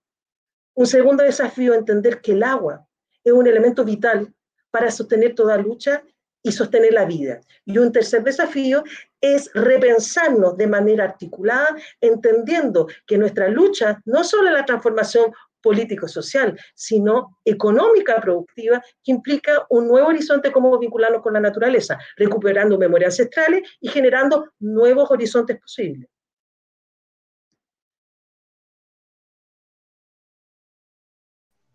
[0.76, 2.88] un segundo desafío, entender que el agua
[3.24, 4.34] es un elemento vital
[4.72, 6.04] para sostener toda lucha
[6.42, 7.40] y sostener la vida.
[7.66, 8.84] Y un tercer desafío
[9.22, 16.60] es repensarnos de manera articulada, entendiendo que nuestra lucha no solo es la transformación político-social,
[16.76, 23.14] sino económica, productiva, que implica un nuevo horizonte como vincularnos con la naturaleza, recuperando memorias
[23.14, 26.10] ancestrales y generando nuevos horizontes posibles.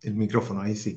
[0.02, 0.96] El micrófono, ahí sí.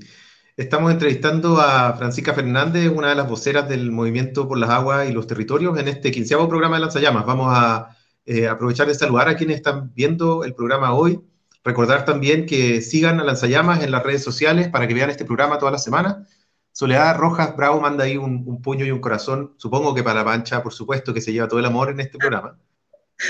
[0.57, 5.13] Estamos entrevistando a Francisca Fernández, una de las voceras del Movimiento por las Aguas y
[5.13, 7.25] los Territorios, en este quinceavo programa de Lanzallamas.
[7.25, 7.95] Vamos a
[8.25, 11.21] eh, aprovechar de saludar a quienes están viendo el programa hoy.
[11.63, 15.57] Recordar también que sigan a Lanzallamas en las redes sociales para que vean este programa
[15.57, 16.27] toda la semana.
[16.73, 20.61] Soledad Rojas Bravo manda ahí un, puño y un corazón, supongo que para la pancha,
[20.63, 22.57] por supuesto, que se lleva todo el amor en este programa.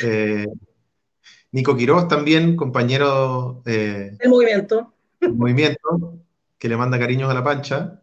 [0.04, 0.48] Eh,
[1.52, 3.62] Nico Quiroz también, compañero...
[3.66, 4.94] Eh, el movimiento
[5.30, 6.20] movimiento,
[6.58, 8.02] que le manda cariños a la pancha.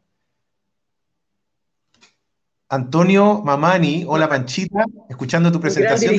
[2.71, 6.17] Antonio Mamani, hola Panchita, escuchando tu presentación.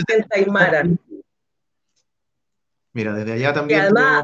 [2.93, 3.80] Mira, desde allá también.
[3.80, 4.24] Y además,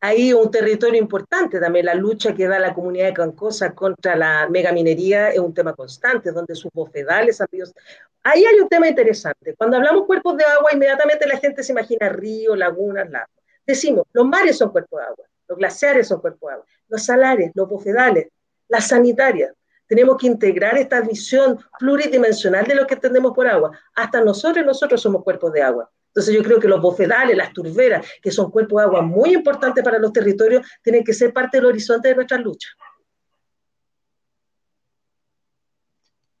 [0.00, 4.48] hay un territorio importante también, la lucha que da la comunidad de Cancosa contra la
[4.48, 7.74] megaminería es un tema constante, donde sus bofedales, amigos.
[8.22, 9.54] Ahí hay un tema interesante.
[9.56, 13.30] Cuando hablamos cuerpos de agua, inmediatamente la gente se imagina ríos, lagunas, lagos.
[13.66, 15.24] Decimos, los mares son cuerpos de agua.
[15.52, 18.28] Los glaciares son cuerpos de agua, los salares, los bofedales,
[18.68, 19.52] las sanitarias.
[19.86, 23.78] Tenemos que integrar esta visión pluridimensional de lo que entendemos por agua.
[23.94, 25.90] Hasta nosotros, nosotros somos cuerpos de agua.
[26.06, 29.84] Entonces yo creo que los bofedales, las turberas, que son cuerpos de agua muy importantes
[29.84, 32.70] para los territorios, tienen que ser parte del horizonte de nuestra lucha.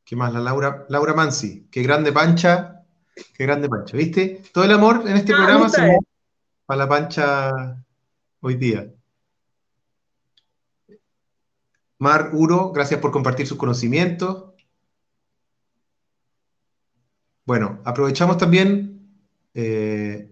[0.06, 0.32] ¿Qué más?
[0.32, 2.82] La Laura, Laura Mansi, qué grande pancha,
[3.34, 4.42] qué grande pancha, ¿viste?
[4.54, 5.98] Todo el amor en este ah, programa se
[6.64, 7.76] para la pancha
[8.40, 8.90] hoy día.
[12.02, 14.46] Mar Uro, gracias por compartir sus conocimientos.
[17.44, 19.08] Bueno, aprovechamos también
[19.54, 20.28] eh,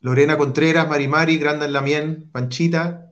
[0.00, 3.10] Lorena Contreras, Mari Mari, Granda Lamien, Panchita.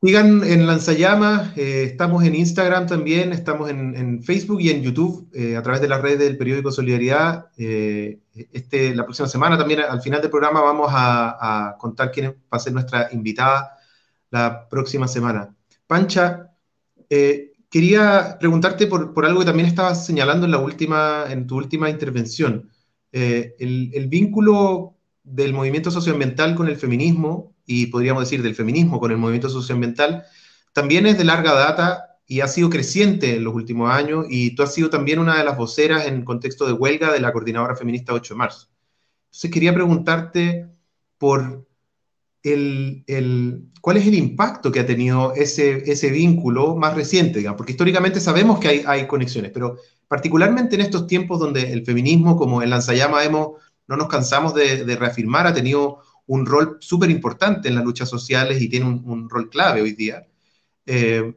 [0.00, 5.56] Sigan en Lanzallamas, eh, estamos en Instagram también, estamos en, Facebook y en YouTube eh,
[5.56, 7.50] a través de las redes del periódico Solidaridad.
[7.56, 12.60] Este, la próxima semana también al final del programa vamos a, contar quién va a
[12.60, 13.78] ser nuestra invitada
[14.32, 15.54] la próxima semana.
[15.86, 16.50] Pancha,
[17.70, 22.68] quería preguntarte por, algo que también estabas señalando en, la última, en tu última intervención.
[23.12, 29.12] El, el vínculo del movimiento socioambiental con el feminismo y podríamos decir del feminismo con
[29.12, 30.24] el movimiento socioambiental,
[30.72, 34.62] también es de larga data y ha sido creciente en los últimos años y tú
[34.62, 38.12] has sido también una de las voceras en contexto de huelga de la Coordinadora Feminista
[38.12, 38.68] 8 de marzo.
[39.26, 40.68] Entonces quería preguntarte
[41.18, 41.66] por
[42.42, 47.56] el, el, cuál es el impacto que ha tenido ese, ese vínculo más reciente, digamos,
[47.56, 49.76] porque históricamente sabemos que hay, hay conexiones, pero
[50.08, 54.84] particularmente en estos tiempos donde el feminismo, como en Lanzayama hemos, no nos cansamos de,
[54.84, 59.28] de reafirmar, ha tenido un rol súper importante en las luchas sociales y tiene un,
[59.28, 60.26] rol clave hoy día.
[60.86, 61.34] Eh,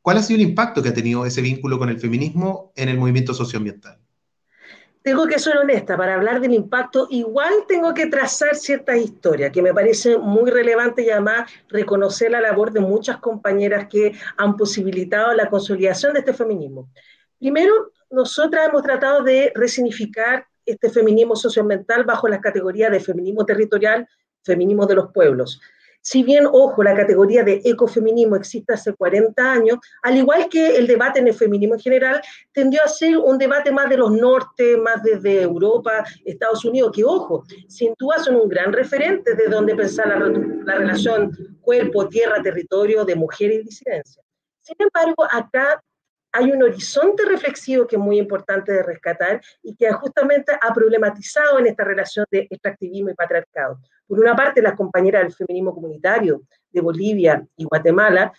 [0.00, 2.98] ¿Cuál ha sido el impacto que ha tenido ese vínculo con el feminismo en el
[2.98, 4.01] movimiento socioambiental?
[5.02, 9.60] Tengo que ser honesta, para hablar del impacto, igual tengo que trazar ciertas historias que
[9.60, 15.34] me parece muy relevante y además reconocer la labor de muchas compañeras que han posibilitado
[15.34, 16.88] la consolidación de este feminismo.
[17.36, 24.06] Primero, nosotras hemos tratado de resignificar este feminismo socioambiental bajo las categorías de feminismo territorial,
[24.44, 25.60] feminismo de los pueblos.
[26.04, 30.88] Si bien, ojo, la categoría de ecofeminismo existe hace 40 años, al igual que el
[30.88, 32.20] debate en el feminismo en general,
[32.52, 37.04] tendió a ser un debate más de los norte, más desde Europa, Estados Unidos, que,
[37.04, 41.30] ojo, sin duda son un gran referente de donde pensar la, la relación
[41.60, 44.22] cuerpo, tierra, territorio de mujer y disidencia.
[44.60, 45.80] Sin embargo, acá
[46.32, 51.58] hay un horizonte reflexivo que es muy importante de rescatar y que justamente ha problematizado
[51.58, 53.78] en esta relación de extractivismo y patriarcado.
[54.06, 58.32] Por una parte, las compañeras del feminismo comunitario de Bolivia y Guatemala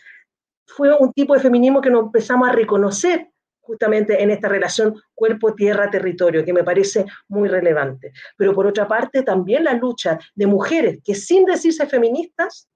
[0.65, 3.29] fue un tipo de feminismo que nos empezamos a reconocer
[3.61, 8.11] justamente en esta relación cuerpo, tierra, territorio, que me parece muy relevante.
[8.35, 12.67] Pero por otra parte, también la lucha de mujeres que sin decirse feministas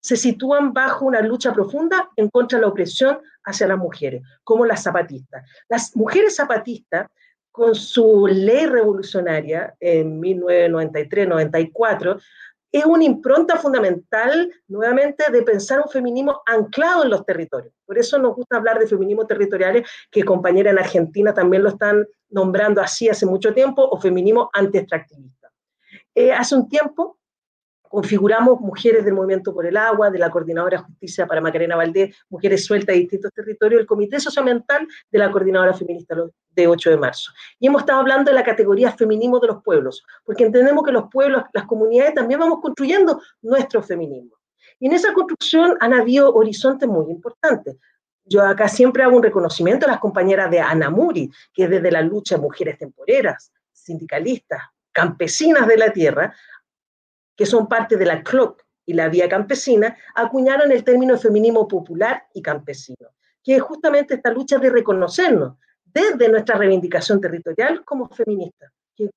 [0.00, 4.64] se sitúan bajo una lucha profunda en contra de la opresión hacia las mujeres, como
[4.64, 5.46] las zapatistas.
[5.68, 7.06] Las mujeres zapatistas,
[7.52, 12.20] con su ley revolucionaria en 1993-94,
[12.72, 17.74] es una impronta fundamental, nuevamente, de pensar un feminismo anclado en los territorios.
[17.84, 22.06] Por eso nos gusta hablar de feminismo territoriales, que compañeras en Argentina también lo están
[22.28, 25.50] nombrando así hace mucho tiempo, o feminismo anti-extractivista.
[26.14, 27.18] Eh, hace un tiempo,
[27.90, 32.64] configuramos mujeres del Movimiento por el Agua, de la Coordinadora Justicia para Macarena Valdés, mujeres
[32.64, 36.14] sueltas de distintos territorios, el Comité Socioambiental de la Coordinadora Feminista
[36.50, 37.32] de 8 de marzo.
[37.58, 41.10] Y hemos estado hablando de la categoría feminismo de los pueblos, porque entendemos que los
[41.10, 44.36] pueblos, las comunidades también vamos construyendo nuestro feminismo.
[44.78, 47.76] Y en esa construcción han habido horizontes muy importantes.
[48.24, 52.36] Yo acá siempre hago un reconocimiento a las compañeras de Anamuri, que desde la lucha
[52.36, 54.62] de mujeres temporeras, sindicalistas,
[54.92, 56.34] campesinas de la tierra,
[57.36, 62.26] que son parte de la CLOC y la Vía Campesina, acuñaron el término feminismo popular
[62.34, 63.08] y campesino,
[63.42, 68.70] que es justamente esta lucha de reconocernos desde nuestra reivindicación territorial como feministas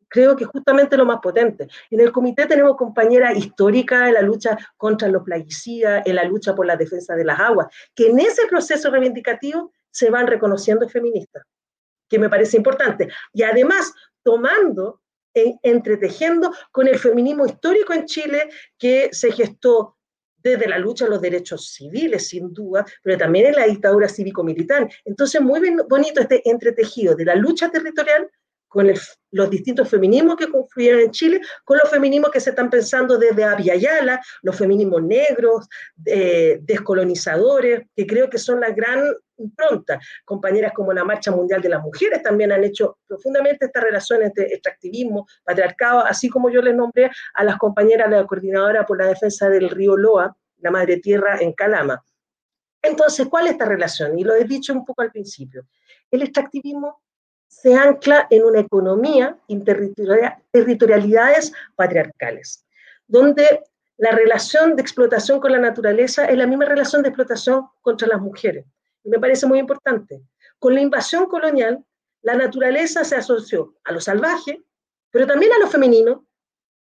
[0.08, 1.68] creo que justamente lo más potente.
[1.90, 6.56] En el comité tenemos compañeras históricas en la lucha contra los plaguicidas, en la lucha
[6.56, 11.44] por la defensa de las aguas, que en ese proceso reivindicativo se van reconociendo feministas,
[12.10, 13.10] que me parece importante.
[13.34, 13.94] Y además,
[14.24, 15.02] tomando
[15.34, 19.98] entretejiendo con el feminismo histórico en Chile que se gestó
[20.38, 24.90] desde la lucha de los derechos civiles, sin duda, pero también en la dictadura cívico-militar.
[25.06, 28.30] Entonces, muy bonito este entretejido de la lucha territorial
[28.74, 28.92] con
[29.32, 33.46] los distintos feminismos que confluyeron en Chile, con los feminismos que se están pensando desde
[33.80, 35.68] Yala, los feminismos negros,
[36.06, 40.00] eh, descolonizadores, que creo que son la gran impronta.
[40.26, 44.46] Compañeras como la Marcha Mundial de las Mujeres también han hecho profundamente esta relación entre
[44.54, 49.50] extractivismo, patriarcado, así como yo les nombré a las compañeras la Coordinadora por la Defensa
[49.50, 52.04] del Río Loa, la Madre Tierra en Calama.
[52.82, 54.20] Entonces, ¿cuál es esta relación?
[54.20, 55.66] Y lo he dicho un poco al principio.
[56.12, 57.02] El extractivismo
[57.48, 59.38] se ancla en una economía
[60.52, 62.66] territorialidades patriarcales,
[63.08, 63.64] donde
[63.98, 68.20] la relación de explotación con la naturaleza es la misma relación de explotación contra las
[68.20, 68.66] mujeres.
[69.04, 70.24] Me parece muy importante.
[70.60, 71.84] Con la invasión colonial,
[72.22, 74.64] la naturaleza se asoció a lo salvaje,
[75.12, 76.26] pero también a lo femenino,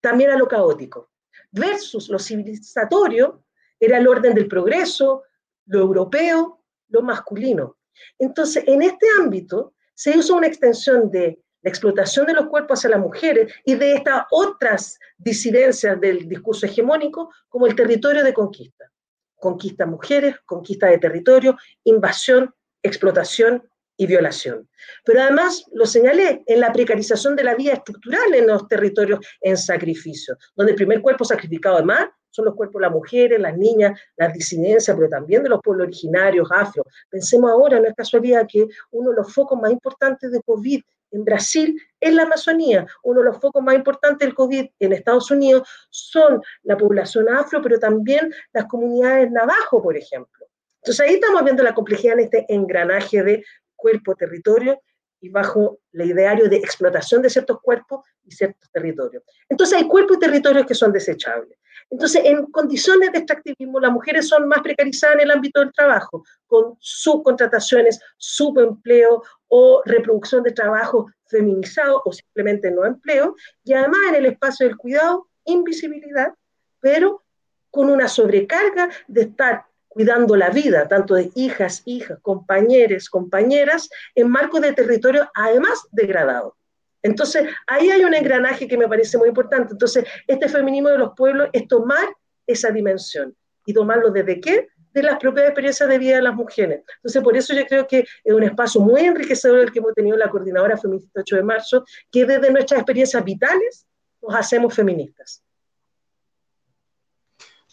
[0.02, 1.12] también a lo caótico.
[1.52, 3.44] Versus lo civilizatorio
[3.80, 5.24] era el orden del progreso,
[5.66, 7.78] lo europeo, lo masculino.
[8.18, 12.92] Entonces, en este ámbito, se usa una extensión de la explotación de los cuerpos hacia
[12.92, 18.92] las mujeres y de estas otras disidencias del discurso hegemónico como el territorio de conquista.
[19.36, 23.64] Conquista mujeres, conquista de territorio, invasión, explotación
[23.98, 24.68] y violación.
[25.06, 29.58] Pero además, lo señalé, en la precarización de la vida estructural en los territorios en
[29.58, 33.98] sacrificio, donde el primer cuerpo sacrificado además son los cuerpos de las mujeres, las niñas,
[34.18, 36.84] las disidencias, pero también de los pueblos originarios, afro.
[37.10, 40.82] Pensemos ahora, no es casualidad que uno de los focos más importantes de COVID
[41.12, 42.86] en Brasil es la Amazonía.
[43.04, 47.62] Uno de los focos más importantes del COVID en Estados Unidos son la población afro,
[47.62, 50.48] pero también las comunidades navajo, por ejemplo.
[50.82, 53.44] Entonces ahí estamos viendo la complejidad en este engranaje de
[53.76, 54.80] cuerpo-territorio
[55.20, 59.24] y bajo el ideario de explotación de ciertos cuerpos y ciertos territorios.
[59.50, 61.58] Entonces hay cuerpos y territorios que son desechables.
[61.90, 66.24] Entonces, en condiciones de extractivismo, las mujeres son más precarizadas en el ámbito del trabajo,
[66.48, 74.16] con subcontrataciones, subempleo o reproducción de trabajo feminizado o simplemente no empleo, y además en
[74.16, 76.34] el espacio del cuidado, invisibilidad,
[76.80, 77.24] pero
[77.70, 84.30] con una sobrecarga de estar cuidando la vida, tanto de hijas, hijas, compañeros, compañeras, en
[84.30, 86.58] marcos de territorio además degradado.
[87.06, 89.74] Entonces, ahí hay un engranaje que me parece muy importante.
[89.74, 92.08] Entonces, este feminismo de los pueblos es tomar
[92.48, 93.36] esa dimensión.
[93.66, 94.68] ¿Y tomarlo desde qué?
[94.92, 96.82] De las propias experiencias de vida de las mujeres.
[96.98, 100.18] Entonces, por eso yo creo que es un espacio muy enriquecedor el que hemos tenido
[100.18, 103.86] la coordinadora feminista 8 de marzo, que desde nuestras experiencias vitales
[104.22, 105.44] nos hacemos feministas.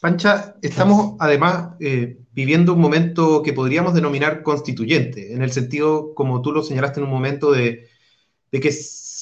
[0.02, 6.42] Pancha, estamos además eh, viviendo un momento que podríamos denominar constituyente, en el sentido, como
[6.42, 7.88] tú lo señalaste en un momento, de,
[8.50, 8.72] que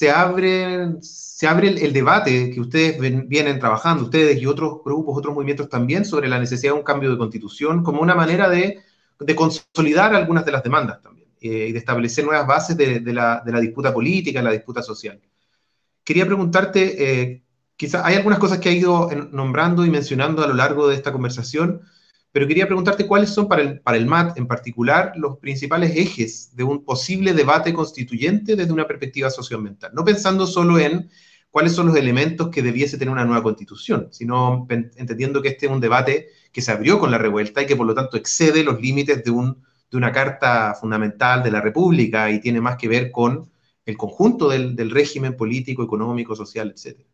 [0.01, 2.97] se abre, se abre el, debate que ustedes
[3.27, 7.11] vienen trabajando, ustedes y otros grupos, otros movimientos también, sobre la necesidad de un cambio
[7.11, 8.79] de constitución como una manera de,
[9.35, 13.93] consolidar algunas de las demandas también eh, y de establecer nuevas bases de, la, disputa
[13.93, 15.21] política, la disputa social.
[16.03, 16.81] Quería preguntarte...
[16.97, 17.43] Eh,
[17.75, 21.11] quizá hay algunas cosas que ha ido nombrando y mencionando a lo largo de esta
[21.11, 21.81] conversación,
[22.31, 26.55] pero quería preguntarte cuáles son para el, para el MAT en particular los principales ejes
[26.55, 31.09] de un posible debate constituyente desde una perspectiva socioambiental, no pensando solo en
[31.49, 35.71] cuáles son los elementos que debiese tener una nueva constitución, sino entendiendo que este es
[35.71, 38.81] un debate que se abrió con la revuelta y que por lo tanto excede los
[38.81, 43.11] límites de, un, de una carta fundamental de la República y tiene más que ver
[43.11, 43.51] con
[43.85, 47.09] el conjunto del, del régimen político, económico, social, etcétera.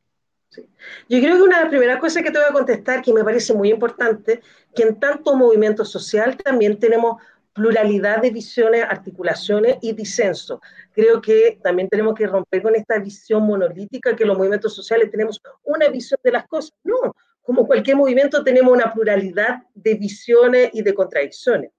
[1.09, 3.23] Yo creo que una de las primeras cosas que te voy a contestar, que me
[3.23, 4.41] parece muy importante,
[4.73, 7.21] que en tanto movimiento social también tenemos
[7.53, 10.61] pluralidad de visiones, articulaciones y disenso.
[10.93, 15.41] Creo que también tenemos que romper con esta visión monolítica que los movimientos sociales tenemos
[15.63, 16.73] una visión de las cosas.
[16.83, 21.71] No, como cualquier movimiento tenemos una pluralidad de visiones y de contradicciones.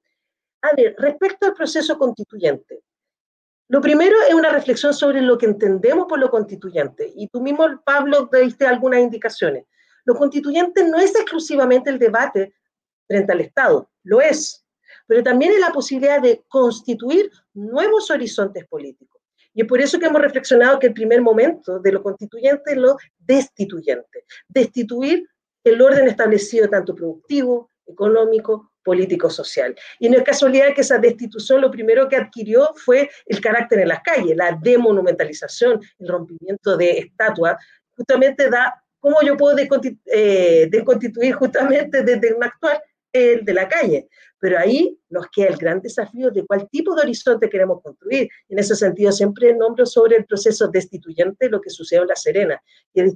[0.62, 2.80] A ver, respecto al proceso constituyente,
[3.68, 7.12] lo primero es una reflexión sobre lo que entendemos por lo constituyente.
[7.14, 9.66] Y tú mismo, Pablo, diste algunas indicaciones.
[10.04, 12.54] Lo constituyente no es exclusivamente el debate
[13.06, 14.64] frente al Estado, lo es,
[15.06, 19.20] pero también es la posibilidad de constituir nuevos horizontes políticos.
[19.52, 22.76] Y es por eso que hemos reflexionado que el primer momento de lo constituyente es
[22.78, 25.28] lo destituyente, destituir
[25.64, 29.76] el orden establecido tanto productivo, económico, político-social.
[29.98, 33.88] Y no es casualidad que esa destitución lo primero que adquirió fue el carácter en
[33.88, 37.62] las calles, la demonumentalización, el rompimiento de estatuas,
[37.94, 42.80] justamente da cómo yo puedo eh, desconstituir justamente desde un actual
[43.12, 44.08] el de la calle.
[44.40, 48.30] Pero ahí nos queda el gran desafío de cuál tipo de horizonte queremos construir.
[48.48, 52.62] En ese sentido, siempre nombro sobre el proceso destituyente lo que sucedió en La Serena,
[52.94, 53.12] que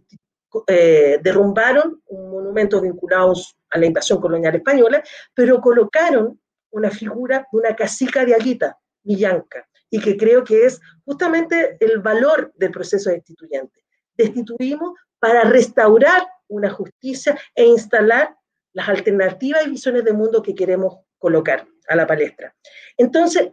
[0.66, 3.34] eh, derrumbaron un monumento vinculado
[3.70, 5.02] a la invasión colonial española,
[5.34, 6.40] pero colocaron
[6.70, 12.00] una figura de una cacica de Aguita, Millanca, y que creo que es justamente el
[12.00, 13.84] valor del proceso destituyente.
[14.16, 18.36] Destituimos para restaurar una justicia e instalar
[18.72, 22.54] las alternativas y visiones de mundo que queremos colocar a la palestra.
[22.96, 23.50] Entonces,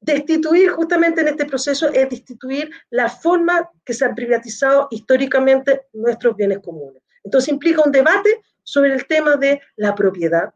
[0.00, 6.36] destituir justamente en este proceso es destituir la forma que se han privatizado históricamente nuestros
[6.36, 7.02] bienes comunes.
[7.22, 10.54] Entonces implica un debate sobre el tema de la propiedad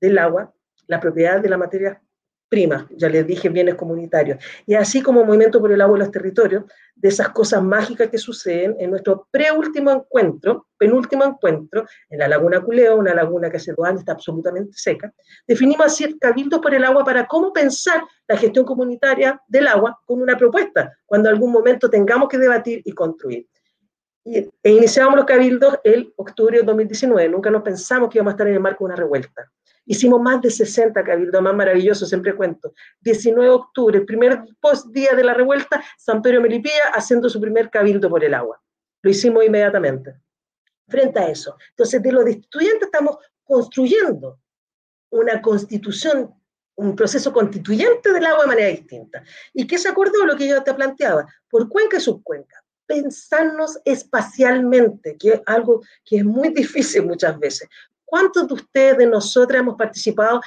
[0.00, 0.54] del agua,
[0.86, 2.00] la propiedad de la materia
[2.48, 4.38] prima, ya les dije, bienes comunitarios.
[4.66, 8.18] Y así como Movimiento por el Agua y los Territorios, de esas cosas mágicas que
[8.18, 13.72] suceden en nuestro preúltimo encuentro, penúltimo encuentro, en la Laguna Culeo, una laguna que hace
[13.72, 15.12] dos años está absolutamente seca,
[15.46, 20.20] definimos así Cabildo por el Agua para cómo pensar la gestión comunitaria del agua con
[20.20, 23.46] una propuesta, cuando algún momento tengamos que debatir y construir.
[24.24, 27.28] E iniciamos los cabildos el octubre de 2019.
[27.28, 29.52] Nunca nos pensamos que íbamos a estar en el marco de una revuelta.
[29.86, 32.74] Hicimos más de 60 cabildos, más maravilloso, siempre cuento.
[33.00, 37.70] 19 de octubre, primer post día de la revuelta, San Pedro Melipilla haciendo su primer
[37.70, 38.60] cabildo por el agua.
[39.02, 40.16] Lo hicimos inmediatamente.
[40.88, 41.56] Frente a eso.
[41.70, 44.40] Entonces, de los estudiantes estamos construyendo
[45.10, 46.34] una constitución,
[46.76, 49.22] un proceso constituyente del agua de manera distinta.
[49.54, 50.24] ¿Y qué se acordó?
[50.24, 52.62] Lo que yo te planteaba, por cuenca y subcuenca.
[52.86, 57.68] Pensarnos espacialmente, que es algo que es muy difícil muchas veces.
[58.06, 60.40] ¿Cuántos de ustedes, de nosotras, hemos participado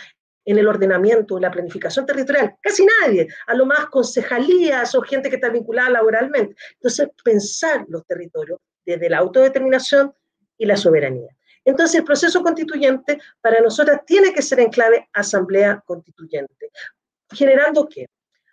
[0.46, 2.56] en el ordenamiento, en la planificación territorial?
[2.62, 6.56] Casi nadie, a lo más concejalías o gente que está vinculada laboralmente.
[6.76, 10.14] Entonces, pensar los territorios desde la autodeterminación
[10.58, 11.30] y la soberanía.
[11.66, 16.72] Entonces, el proceso constituyente para nosotras tiene que ser en clave asamblea constituyente.
[17.30, 18.08] ¿Generando qué?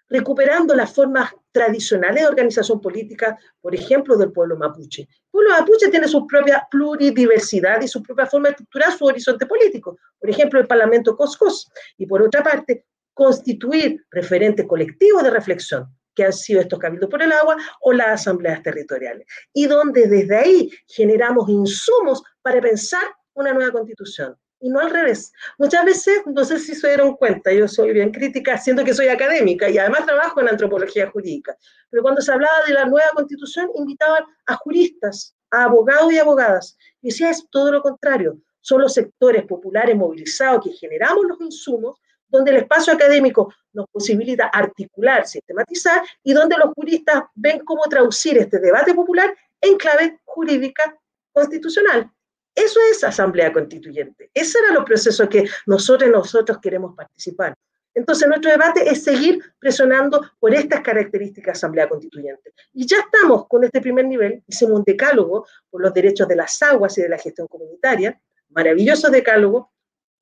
[0.09, 5.09] Recuperando las formas tradicionales de organización política, por ejemplo, del pueblo mapuche.
[5.37, 9.45] El pueblo mapuche tiene su propia pluridiversidad y su propia forma de estructurar su horizonte
[9.45, 9.99] político.
[10.18, 11.70] Por ejemplo, el Parlamento Coscos.
[11.99, 17.22] Y por otra parte, constituir referentes colectivos de reflexión que han sido estos cabildos por
[17.22, 23.53] el agua o las asambleas territoriales, y donde desde ahí generamos insumos para pensar una
[23.53, 24.34] nueva constitución.
[24.66, 25.32] Y no al revés.
[25.58, 29.06] Muchas veces, no sé si se dieron cuenta, yo soy bien crítica, siendo que soy
[29.06, 31.56] académica y además trabajo en antropología jurídica,
[31.88, 36.76] pero cuando se hablaba de la nueva constitución, invitaban a juristas, a abogados y abogadas.
[37.00, 38.40] Y decía, es todo lo contrario.
[38.60, 44.46] Son los sectores populares movilizados que generamos los insumos donde el espacio académico nos posibilita
[44.46, 50.98] articular, sistematizar y donde los juristas ven cómo traducir este debate popular en clave jurídica
[51.32, 52.10] constitucional.
[52.57, 54.30] Eso es asamblea constituyente.
[54.32, 57.54] Ese era el proceso que nosotros nosotros queremos participar.
[57.94, 62.52] Entonces, nuestro debate es seguir presionando por estas características de asamblea constituyente.
[62.72, 66.61] Y ya estamos con este primer nivel, hicimos un decálogo por los derechos de las
[66.62, 69.72] aguas y de la gestión comunitaria, maravilloso decálogo,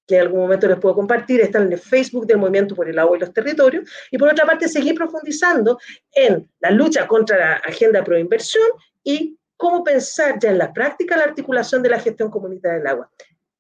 [0.07, 2.99] que en algún momento les puedo compartir, está en el Facebook del Movimiento por el
[2.99, 5.79] Agua y los Territorios, y por otra parte seguir profundizando
[6.13, 8.69] en la lucha contra la agenda pro inversión
[9.03, 13.11] y cómo pensar ya en la práctica la articulación de la gestión comunitaria del agua.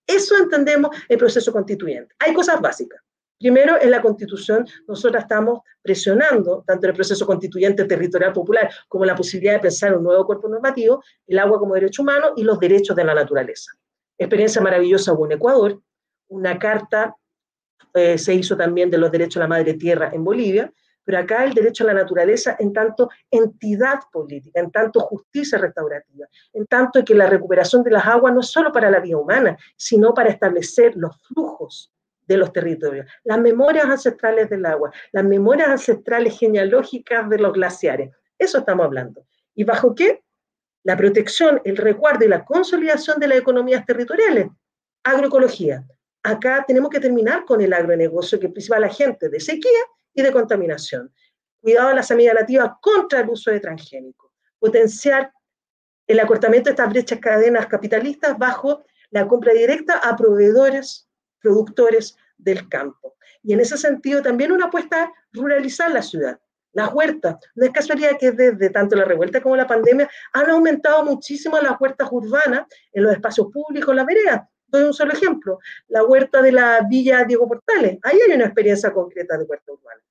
[0.06, 2.14] Eso entendemos el proceso constituyente.
[2.18, 3.00] Hay cosas básicas.
[3.38, 9.04] Primero, en la Constitución, nosotros estamos presionando, tanto en el proceso constituyente territorial popular como
[9.04, 12.58] la posibilidad de pensar un nuevo cuerpo normativo, el agua como derecho humano y los
[12.58, 13.72] derechos de la naturaleza.
[14.16, 15.80] Experiencia maravillosa hubo en Ecuador,
[16.28, 17.16] una carta
[17.92, 20.72] eh, se hizo también de los derechos a la madre tierra en Bolivia,
[21.04, 26.26] pero acá el derecho a la naturaleza en tanto entidad política, en tanto justicia restaurativa,
[26.52, 29.56] en tanto que la recuperación de las aguas no es solo para la vida humana,
[29.76, 31.92] sino para establecer los flujos
[32.26, 38.10] de los territorios, las memorias ancestrales del agua, las memorias ancestrales genealógicas de los glaciares.
[38.38, 39.26] Eso estamos hablando.
[39.54, 40.22] ¿Y bajo qué?
[40.84, 44.48] La protección, el recuerdo y la consolidación de las economías territoriales.
[45.02, 45.84] Agroecología,
[46.22, 49.80] acá tenemos que terminar con el agronegocio que principal agente de sequía
[50.14, 51.12] y de contaminación.
[51.60, 54.30] Cuidado de la semilla nativa contra el uso de transgénicos.
[54.58, 55.32] Potenciar
[56.06, 61.08] el acortamiento de estas brechas cadenas capitalistas bajo la compra directa a proveedores,
[61.40, 63.16] productores del campo.
[63.42, 66.38] Y en ese sentido también una apuesta a ruralizar la ciudad.
[66.72, 71.04] Las huertas, no es casualidad que desde tanto la revuelta como la pandemia han aumentado
[71.04, 74.42] muchísimo las huertas urbanas en los espacios públicos, las veredas,
[74.74, 75.58] doy un solo ejemplo,
[75.88, 77.98] la huerta de la Villa Diego Portales.
[78.02, 80.02] Ahí hay una experiencia concreta de huerta urbana.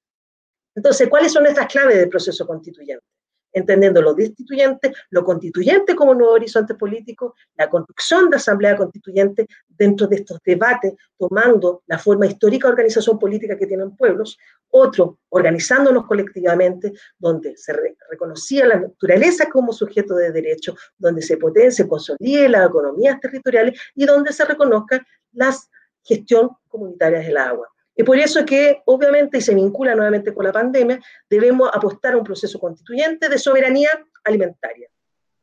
[0.76, 3.06] Entonces, ¿cuáles son estas claves del proceso constituyente?
[3.54, 10.08] Entendiendo lo destituyente, lo constituyente como nuevo horizonte político, la construcción de asamblea constituyente dentro
[10.08, 14.38] de estos debates, tomando la forma histórica de organización política que tienen pueblos,
[14.70, 17.74] otro, organizándonos colectivamente, donde se
[18.10, 24.06] reconocía la naturaleza como sujeto de derecho, donde se potencia, consolide las economías territoriales y
[24.06, 25.56] donde se reconozca la
[26.04, 27.73] gestión comunitaria del agua.
[27.96, 32.18] Y por eso que, obviamente, y se vincula nuevamente con la pandemia, debemos apostar a
[32.18, 33.90] un proceso constituyente de soberanía
[34.24, 34.90] alimentaria.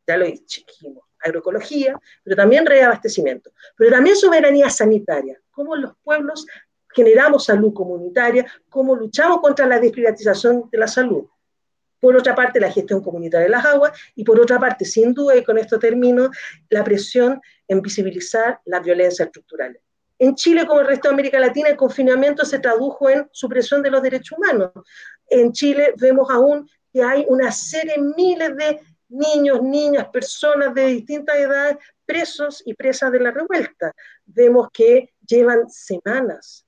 [0.06, 6.46] Ya lo dijimos, agroecología, pero también reabastecimiento, pero también soberanía sanitaria, cómo los pueblos
[6.92, 11.28] generamos salud comunitaria, cómo luchamos contra la desprivatización de la salud.
[12.00, 15.36] Por otra parte, la gestión comunitaria de las aguas y por otra parte, sin duda,
[15.36, 16.30] y con esto termino,
[16.70, 19.82] la presión en visibilizar las violencias estructurales.
[20.20, 23.90] En Chile, como el resto de América Latina, el confinamiento se tradujo en supresión de
[23.90, 24.70] los derechos humanos.
[25.26, 31.36] En Chile vemos aún que hay una serie, miles de niños, niñas, personas de distintas
[31.36, 33.94] edades presos y presas de la revuelta.
[34.26, 36.66] Vemos que llevan semanas,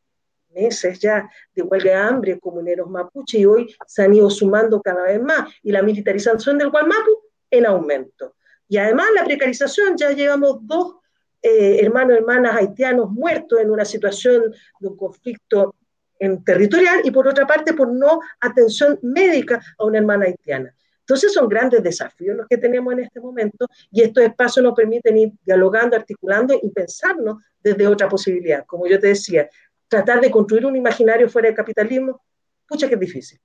[0.49, 5.03] meses ya de huelga de hambre comuneros mapuche y hoy se han ido sumando cada
[5.03, 8.35] vez más y la militarización del Gualmapu en aumento.
[8.67, 11.02] Y además la precarización, ya llevamos dos
[11.43, 15.75] eh, hermanos hermanas haitianos muertos en una situación de conflicto
[16.19, 20.73] en territorial y por otra parte por no atención médica a una hermana haitiana.
[21.01, 25.19] Entonces son grandes desafíos los que tenemos en este momento y estos espacios nos permiten
[25.19, 28.65] ir dialogando, articulando y pensarnos desde otra posibilidad.
[28.65, 29.51] Como yo te decía,
[29.89, 32.23] tratar de construir un imaginario fuera del capitalismo,
[32.69, 33.41] pucha que es difícil.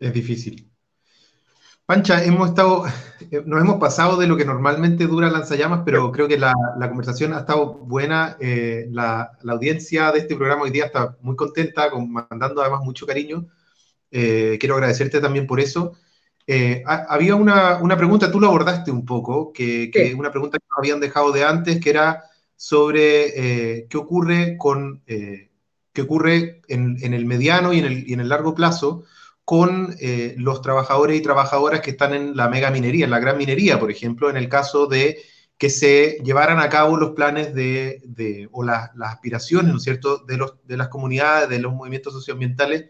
[0.00, 0.71] Es difícil.
[1.84, 2.84] Pancha, hemos estado,
[3.30, 6.54] eh, nos hemos pasado de lo que normalmente dura Lanzallamas, pero creo que la,
[6.88, 8.36] conversación ha estado buena.
[8.40, 11.90] Eh, la, audiencia de este programa hoy día está muy contenta,
[12.30, 13.48] mandando además mucho cariño.
[14.10, 15.94] Eh, quiero agradecerte también por eso.
[16.86, 21.00] había una, pregunta, tú lo abordaste un poco, que, que una pregunta que nos habían
[21.00, 22.24] dejado de antes, que era
[22.56, 28.20] sobre qué ocurre con qué ocurre en, en, el mediano y en el, y en
[28.20, 29.04] el largo plazo
[29.52, 33.36] con eh, los trabajadores y trabajadoras que están en la mega minería, en la gran
[33.36, 35.18] minería, por ejemplo, en el caso de
[35.58, 40.38] que se llevaran a cabo los planes de, o las aspiraciones, ¿no es cierto?, de,
[40.38, 42.86] los, de las comunidades, de los movimientos socioambientales,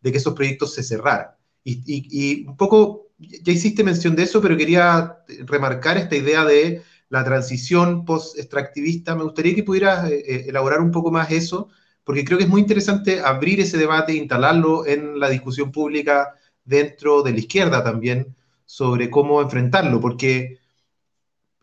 [0.00, 1.32] de que esos proyectos se cerraran.
[1.64, 7.24] Y, un poco, ya hiciste mención de eso, pero quería remarcar esta idea de la
[7.24, 9.14] transición post-extractivista.
[9.16, 11.68] Me gustaría que pudieras eh, eh, elaborar un poco más eso,
[12.06, 16.34] porque creo que es muy interesante abrir ese debate, instalarlo en la discusión pública
[16.64, 20.60] dentro de la izquierda también sobre cómo enfrentarlo, porque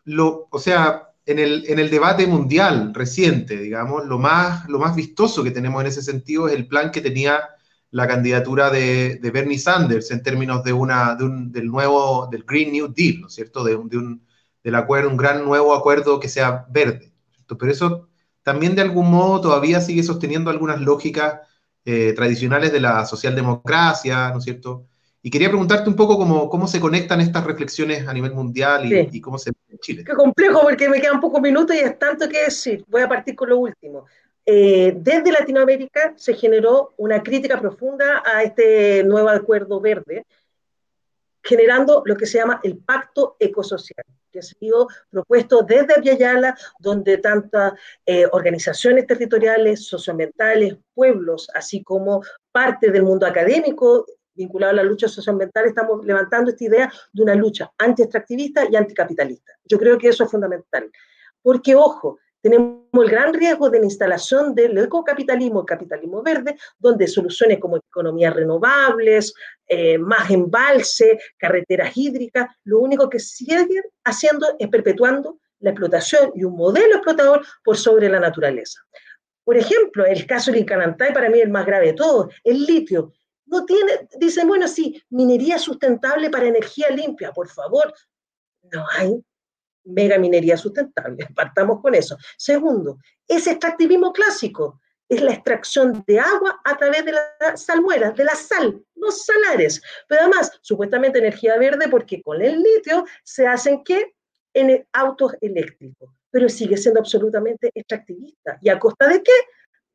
[0.04, 4.94] lo, o sea, en el, en el debate mundial reciente, digamos, lo más, lo más
[4.94, 7.40] vistoso que tenemos en ese sentido es el plan que tenía
[7.90, 13.22] la candidatura de, Bernie Sanders en términos de una, del nuevo, del Green New Deal,
[13.22, 13.64] ¿no es cierto?
[13.64, 14.20] De, un,
[14.62, 17.14] del acuerdo, un gran nuevo acuerdo que sea verde.
[17.46, 18.08] Pero eso
[18.44, 21.40] también de algún modo todavía sigue sosteniendo algunas lógicas
[21.84, 24.86] eh, tradicionales de la socialdemocracia, ¿no es cierto?
[25.22, 29.20] Y quería preguntarte un poco cómo, cómo se conectan estas reflexiones a nivel mundial y,
[29.22, 30.04] cómo se ve en Chile.
[30.04, 32.84] Qué complejo porque me quedan pocos minutos y es tanto que decir.
[32.88, 34.04] Voy a partir con lo último.
[34.44, 40.26] Eh, desde Latinoamérica se generó una crítica profunda a este nuevo acuerdo verde,
[41.42, 44.04] generando lo que se llama el pacto ecosocial
[44.34, 47.74] que ha sido propuesto desde Apiayala, donde tantas
[48.04, 54.04] eh, organizaciones territoriales, socioambientales, pueblos, así como parte del mundo académico
[54.34, 59.52] vinculado a la lucha socioambiental, estamos levantando esta idea de una lucha anti-extractivista y anticapitalista.
[59.64, 60.90] Yo creo que eso es fundamental.
[61.40, 67.08] Porque, ojo, tenemos el gran riesgo de la instalación del ecocapitalismo, el capitalismo verde, donde
[67.08, 69.32] soluciones como economías renovables,
[69.66, 73.66] eh, más embalse, carreteras hídricas, lo único que siguen
[74.04, 78.78] haciendo es perpetuando la explotación y un modelo explotador por sobre la naturaleza.
[79.42, 82.62] Por ejemplo, el caso del Incanantay para mí es el más grave de todos, el
[82.66, 83.14] litio.
[83.46, 87.94] No tiene, dicen, bueno, sí, minería sustentable para energía limpia, por favor.
[88.70, 89.24] No hay
[89.84, 91.26] mega minería sustentable.
[91.34, 92.16] Partamos con eso.
[92.36, 98.24] Segundo, ese extractivismo clásico es la extracción de agua a través de la salmuera, de
[98.24, 99.82] la sal, los salares.
[100.08, 104.14] Pero además, supuestamente energía verde porque con el litio se hacen qué?
[104.54, 106.10] En autos eléctricos.
[106.30, 108.58] Pero sigue siendo absolutamente extractivista.
[108.62, 109.32] ¿Y a costa de qué?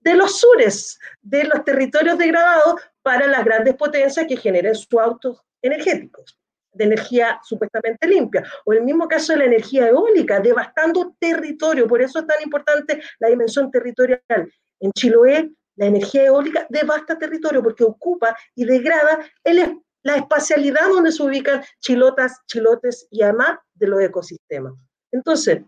[0.02, 5.42] De los sures, de los territorios degradados para las grandes potencias que generen sus autos
[5.62, 6.40] energéticos
[6.74, 12.02] de energía supuestamente limpia, o el mismo caso de la energía eólica, devastando territorio, por
[12.02, 14.22] eso es tan importante la dimensión territorial.
[14.80, 19.20] En Chiloé, la energía eólica devasta territorio porque ocupa y degrada
[20.04, 24.74] la espacialidad donde se ubican chilotas, chilotes y además de los ecosistemas.
[25.12, 25.62] Entonces,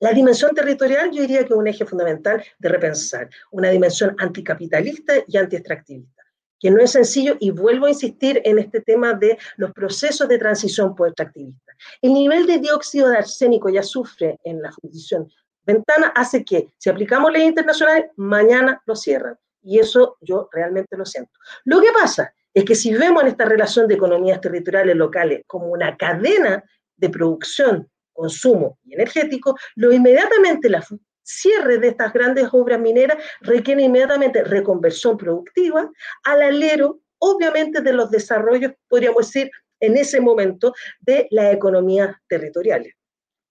[0.00, 5.14] la dimensión territorial yo diría que es un eje fundamental de repensar, una dimensión anticapitalista
[5.26, 6.17] y antiextractivista
[6.58, 10.38] que no es sencillo y vuelvo a insistir en este tema de los procesos de
[10.38, 11.72] transición post-extractivista.
[12.02, 15.30] El nivel de dióxido de arsénico y azufre en la fundición
[15.64, 19.38] ventana hace que, si aplicamos ley internacional, mañana lo cierran.
[19.62, 21.32] Y eso yo realmente lo siento.
[21.64, 25.66] Lo que pasa es que si vemos en esta relación de economías territoriales locales como
[25.66, 26.64] una cadena
[26.96, 30.82] de producción, consumo y energético, lo inmediatamente la
[31.28, 35.90] cierre de estas grandes obras mineras requiere inmediatamente reconversión productiva
[36.24, 39.50] al alero, obviamente, de los desarrollos, podríamos decir,
[39.80, 42.86] en ese momento, de la economía territorial,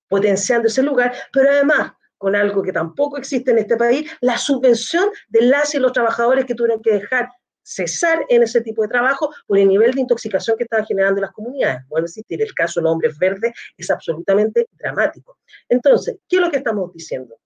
[0.09, 5.07] potenciando ese lugar, pero además con algo que tampoco existe en este país, la subvención
[5.27, 7.29] de las y los trabajadores que tuvieron que dejar
[7.61, 11.31] cesar en ese tipo de trabajo por el nivel de intoxicación que estaban generando las
[11.31, 11.87] comunidades.
[11.89, 15.37] Vuelvo a insistir, el caso de los hombres verdes es absolutamente dramático.
[15.69, 17.37] Entonces, ¿qué es lo que estamos diciendo?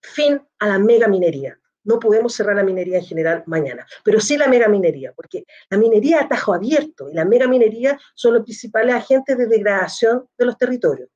[0.00, 1.58] Fin a la mega minería.
[1.84, 5.78] No podemos cerrar la minería en general mañana, pero sí la mega minería, porque la
[5.78, 10.46] minería a tajo abierto y la mega minería son los principales agentes de degradación de
[10.46, 11.08] los territorios.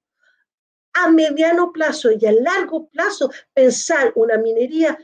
[0.92, 4.96] A mediano plazo y a largo plazo, pensar una minería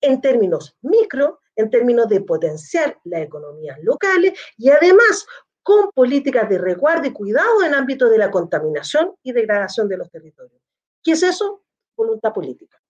[0.00, 5.26] en términos micro, en términos de potenciar las economías locales y además
[5.62, 10.10] con políticas de resguardo y cuidado en ámbito de la contaminación y degradación de los
[10.10, 10.60] territorios.
[11.02, 11.64] ¿Qué es eso?
[11.96, 12.81] Voluntad política.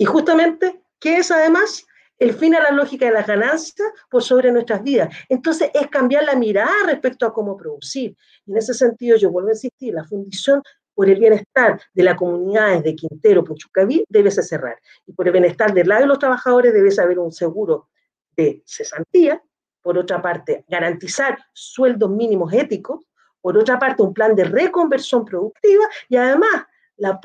[0.00, 1.86] Y justamente que es además
[2.18, 5.14] el fin a la lógica de las ganancias por sobre nuestras vidas.
[5.28, 8.16] Entonces es cambiar la mirada respecto a cómo producir.
[8.46, 10.62] En ese sentido yo vuelvo a insistir, la fundición
[10.94, 14.78] por el bienestar de las comunidades de Quintero, Puchucaví, debe cerrar.
[15.06, 17.90] Y por el bienestar del lado de los trabajadores debe haber un seguro
[18.34, 19.42] de cesantía,
[19.82, 23.04] por otra parte, garantizar sueldos mínimos éticos,
[23.42, 26.64] por otra parte, un plan de reconversión productiva y además
[26.96, 27.20] la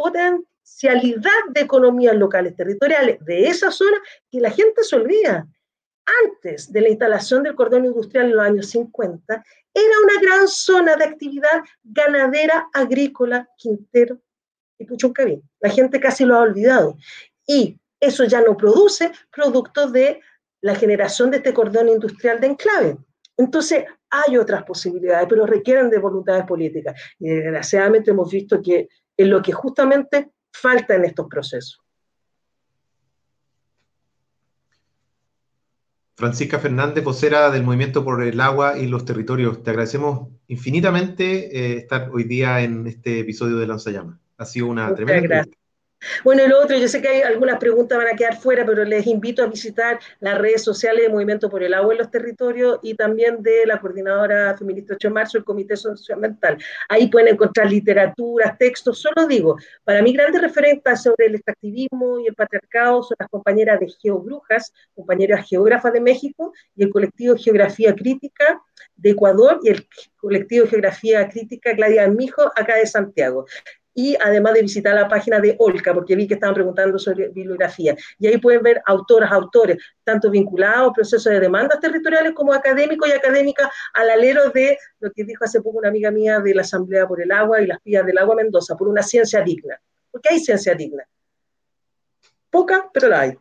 [0.66, 3.98] potencialidad de economías locales territoriales de esa zona
[4.32, 5.48] que la gente se olvida.
[6.24, 9.44] Antes de la instalación del cordón industrial en los años 50,
[9.74, 14.20] era una gran zona de actividad ganadera, agrícola, quintero
[14.78, 15.42] y puchuncaví.
[15.60, 16.98] La gente casi lo ha olvidado.
[17.48, 20.22] Y eso ya no produce producto de
[20.62, 22.98] la generación de este cordón industrial de enclave.
[23.38, 27.00] Entonces, hay otras posibilidades, pero requieren de voluntades políticas.
[27.20, 28.88] Y desgraciadamente hemos visto que
[29.18, 31.82] es lo que justamente falta en estos procesos.
[36.18, 39.64] Francisca Fernández, vocera del Movimiento por el Agua y los Territorios.
[39.64, 44.18] Te agradecemos infinitamente eh, estar hoy día en este episodio de Lanzallamas.
[44.38, 45.46] Ha sido una tremenda.
[46.24, 48.84] Bueno, y lo otro, yo sé que hay algunas preguntas van a quedar fuera, pero
[48.84, 52.80] les invito a visitar las redes sociales de Movimiento por el Agua en los Territorios
[52.82, 56.58] y también de la Coordinadora Feminista 8 de Marzo, el Comité Socioambiental.
[56.90, 62.28] Ahí pueden encontrar literatura, textos, solo digo, para mí grandes referentes sobre el extractivismo y
[62.28, 67.96] el patriarcado son las compañeras de Geobrujas, compañeras geógrafas de México y el colectivo Geografía
[67.96, 68.62] Crítica
[68.96, 69.88] de Ecuador y el
[70.18, 73.46] colectivo Geografía Crítica Claudia Mijo acá de Santiago
[73.96, 77.96] y además de visitar la página de Olca, porque vi que estaban preguntando sobre bibliografía.
[78.20, 83.08] Y ahí pueden ver autoras, autores, tanto vinculados a procesos de demandas territoriales como académicos
[83.08, 86.62] y académicas al alero de lo que dijo hace poco una amiga mía de la
[86.62, 89.80] Asamblea por el Agua y las Vías del Agua Mendoza, por una ciencia digna.
[90.12, 91.08] Porque hay ciencia digna.
[92.50, 93.38] Poca, pero la hay.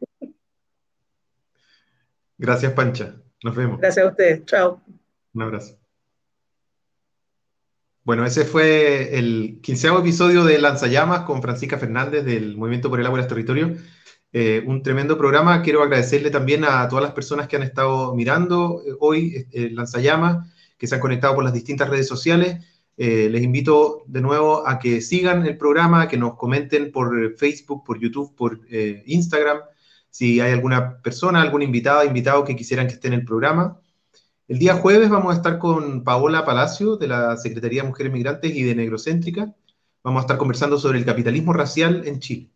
[2.39, 3.17] Gracias, Pancha.
[3.43, 3.81] Nos vemos.
[3.81, 4.45] Gracias a ustedes.
[4.45, 4.81] Chao.
[5.35, 5.84] Un abrazo.
[8.05, 13.07] Bueno, ese fue el quinceavo episodio de Lanzallamas con Francisca Fernández del Movimiento por el
[13.07, 13.81] Agua y los Territorios.
[14.31, 15.63] Eh, un tremendo programa.
[15.63, 20.53] Quiero agradecerle también a todas las personas que han estado mirando eh, hoy eh, Lanzallamas,
[20.77, 22.63] que se han conectado por las distintas redes sociales.
[22.97, 27.99] les invito de nuevo a que sigan el programa, que nos comenten por Facebook, por
[27.99, 28.61] YouTube, por
[29.07, 29.61] Instagram,
[30.11, 33.81] si hay alguna persona, algún invitado, invitado que quisieran que esté en el programa.
[34.47, 38.55] El día jueves vamos a estar con Paola Palacio de la Secretaría de Mujeres Migrantes
[38.55, 39.55] y de Negrocéntrica.
[40.03, 42.51] Vamos a estar conversando sobre el capitalismo racial en Chile.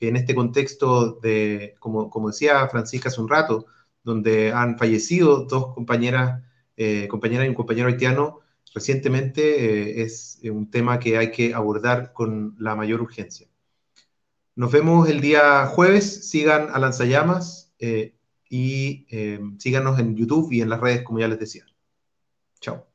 [0.00, 3.66] En este contexto de, como, decía Francisca hace un rato,
[4.02, 6.42] donde han fallecido dos compañeras,
[6.78, 8.40] eh, compañera y un compañero haitiano
[8.74, 13.48] recientemente, eh, es un tema que hay que abordar con la mayor urgencia.
[14.54, 16.30] Nos vemos el día jueves.
[16.30, 17.74] Sigan a Lanzallamas.
[17.78, 18.17] Eh,
[18.48, 21.64] y eh, síganos en YouTube y en las redes, como ya les decía.
[22.60, 22.87] Chao.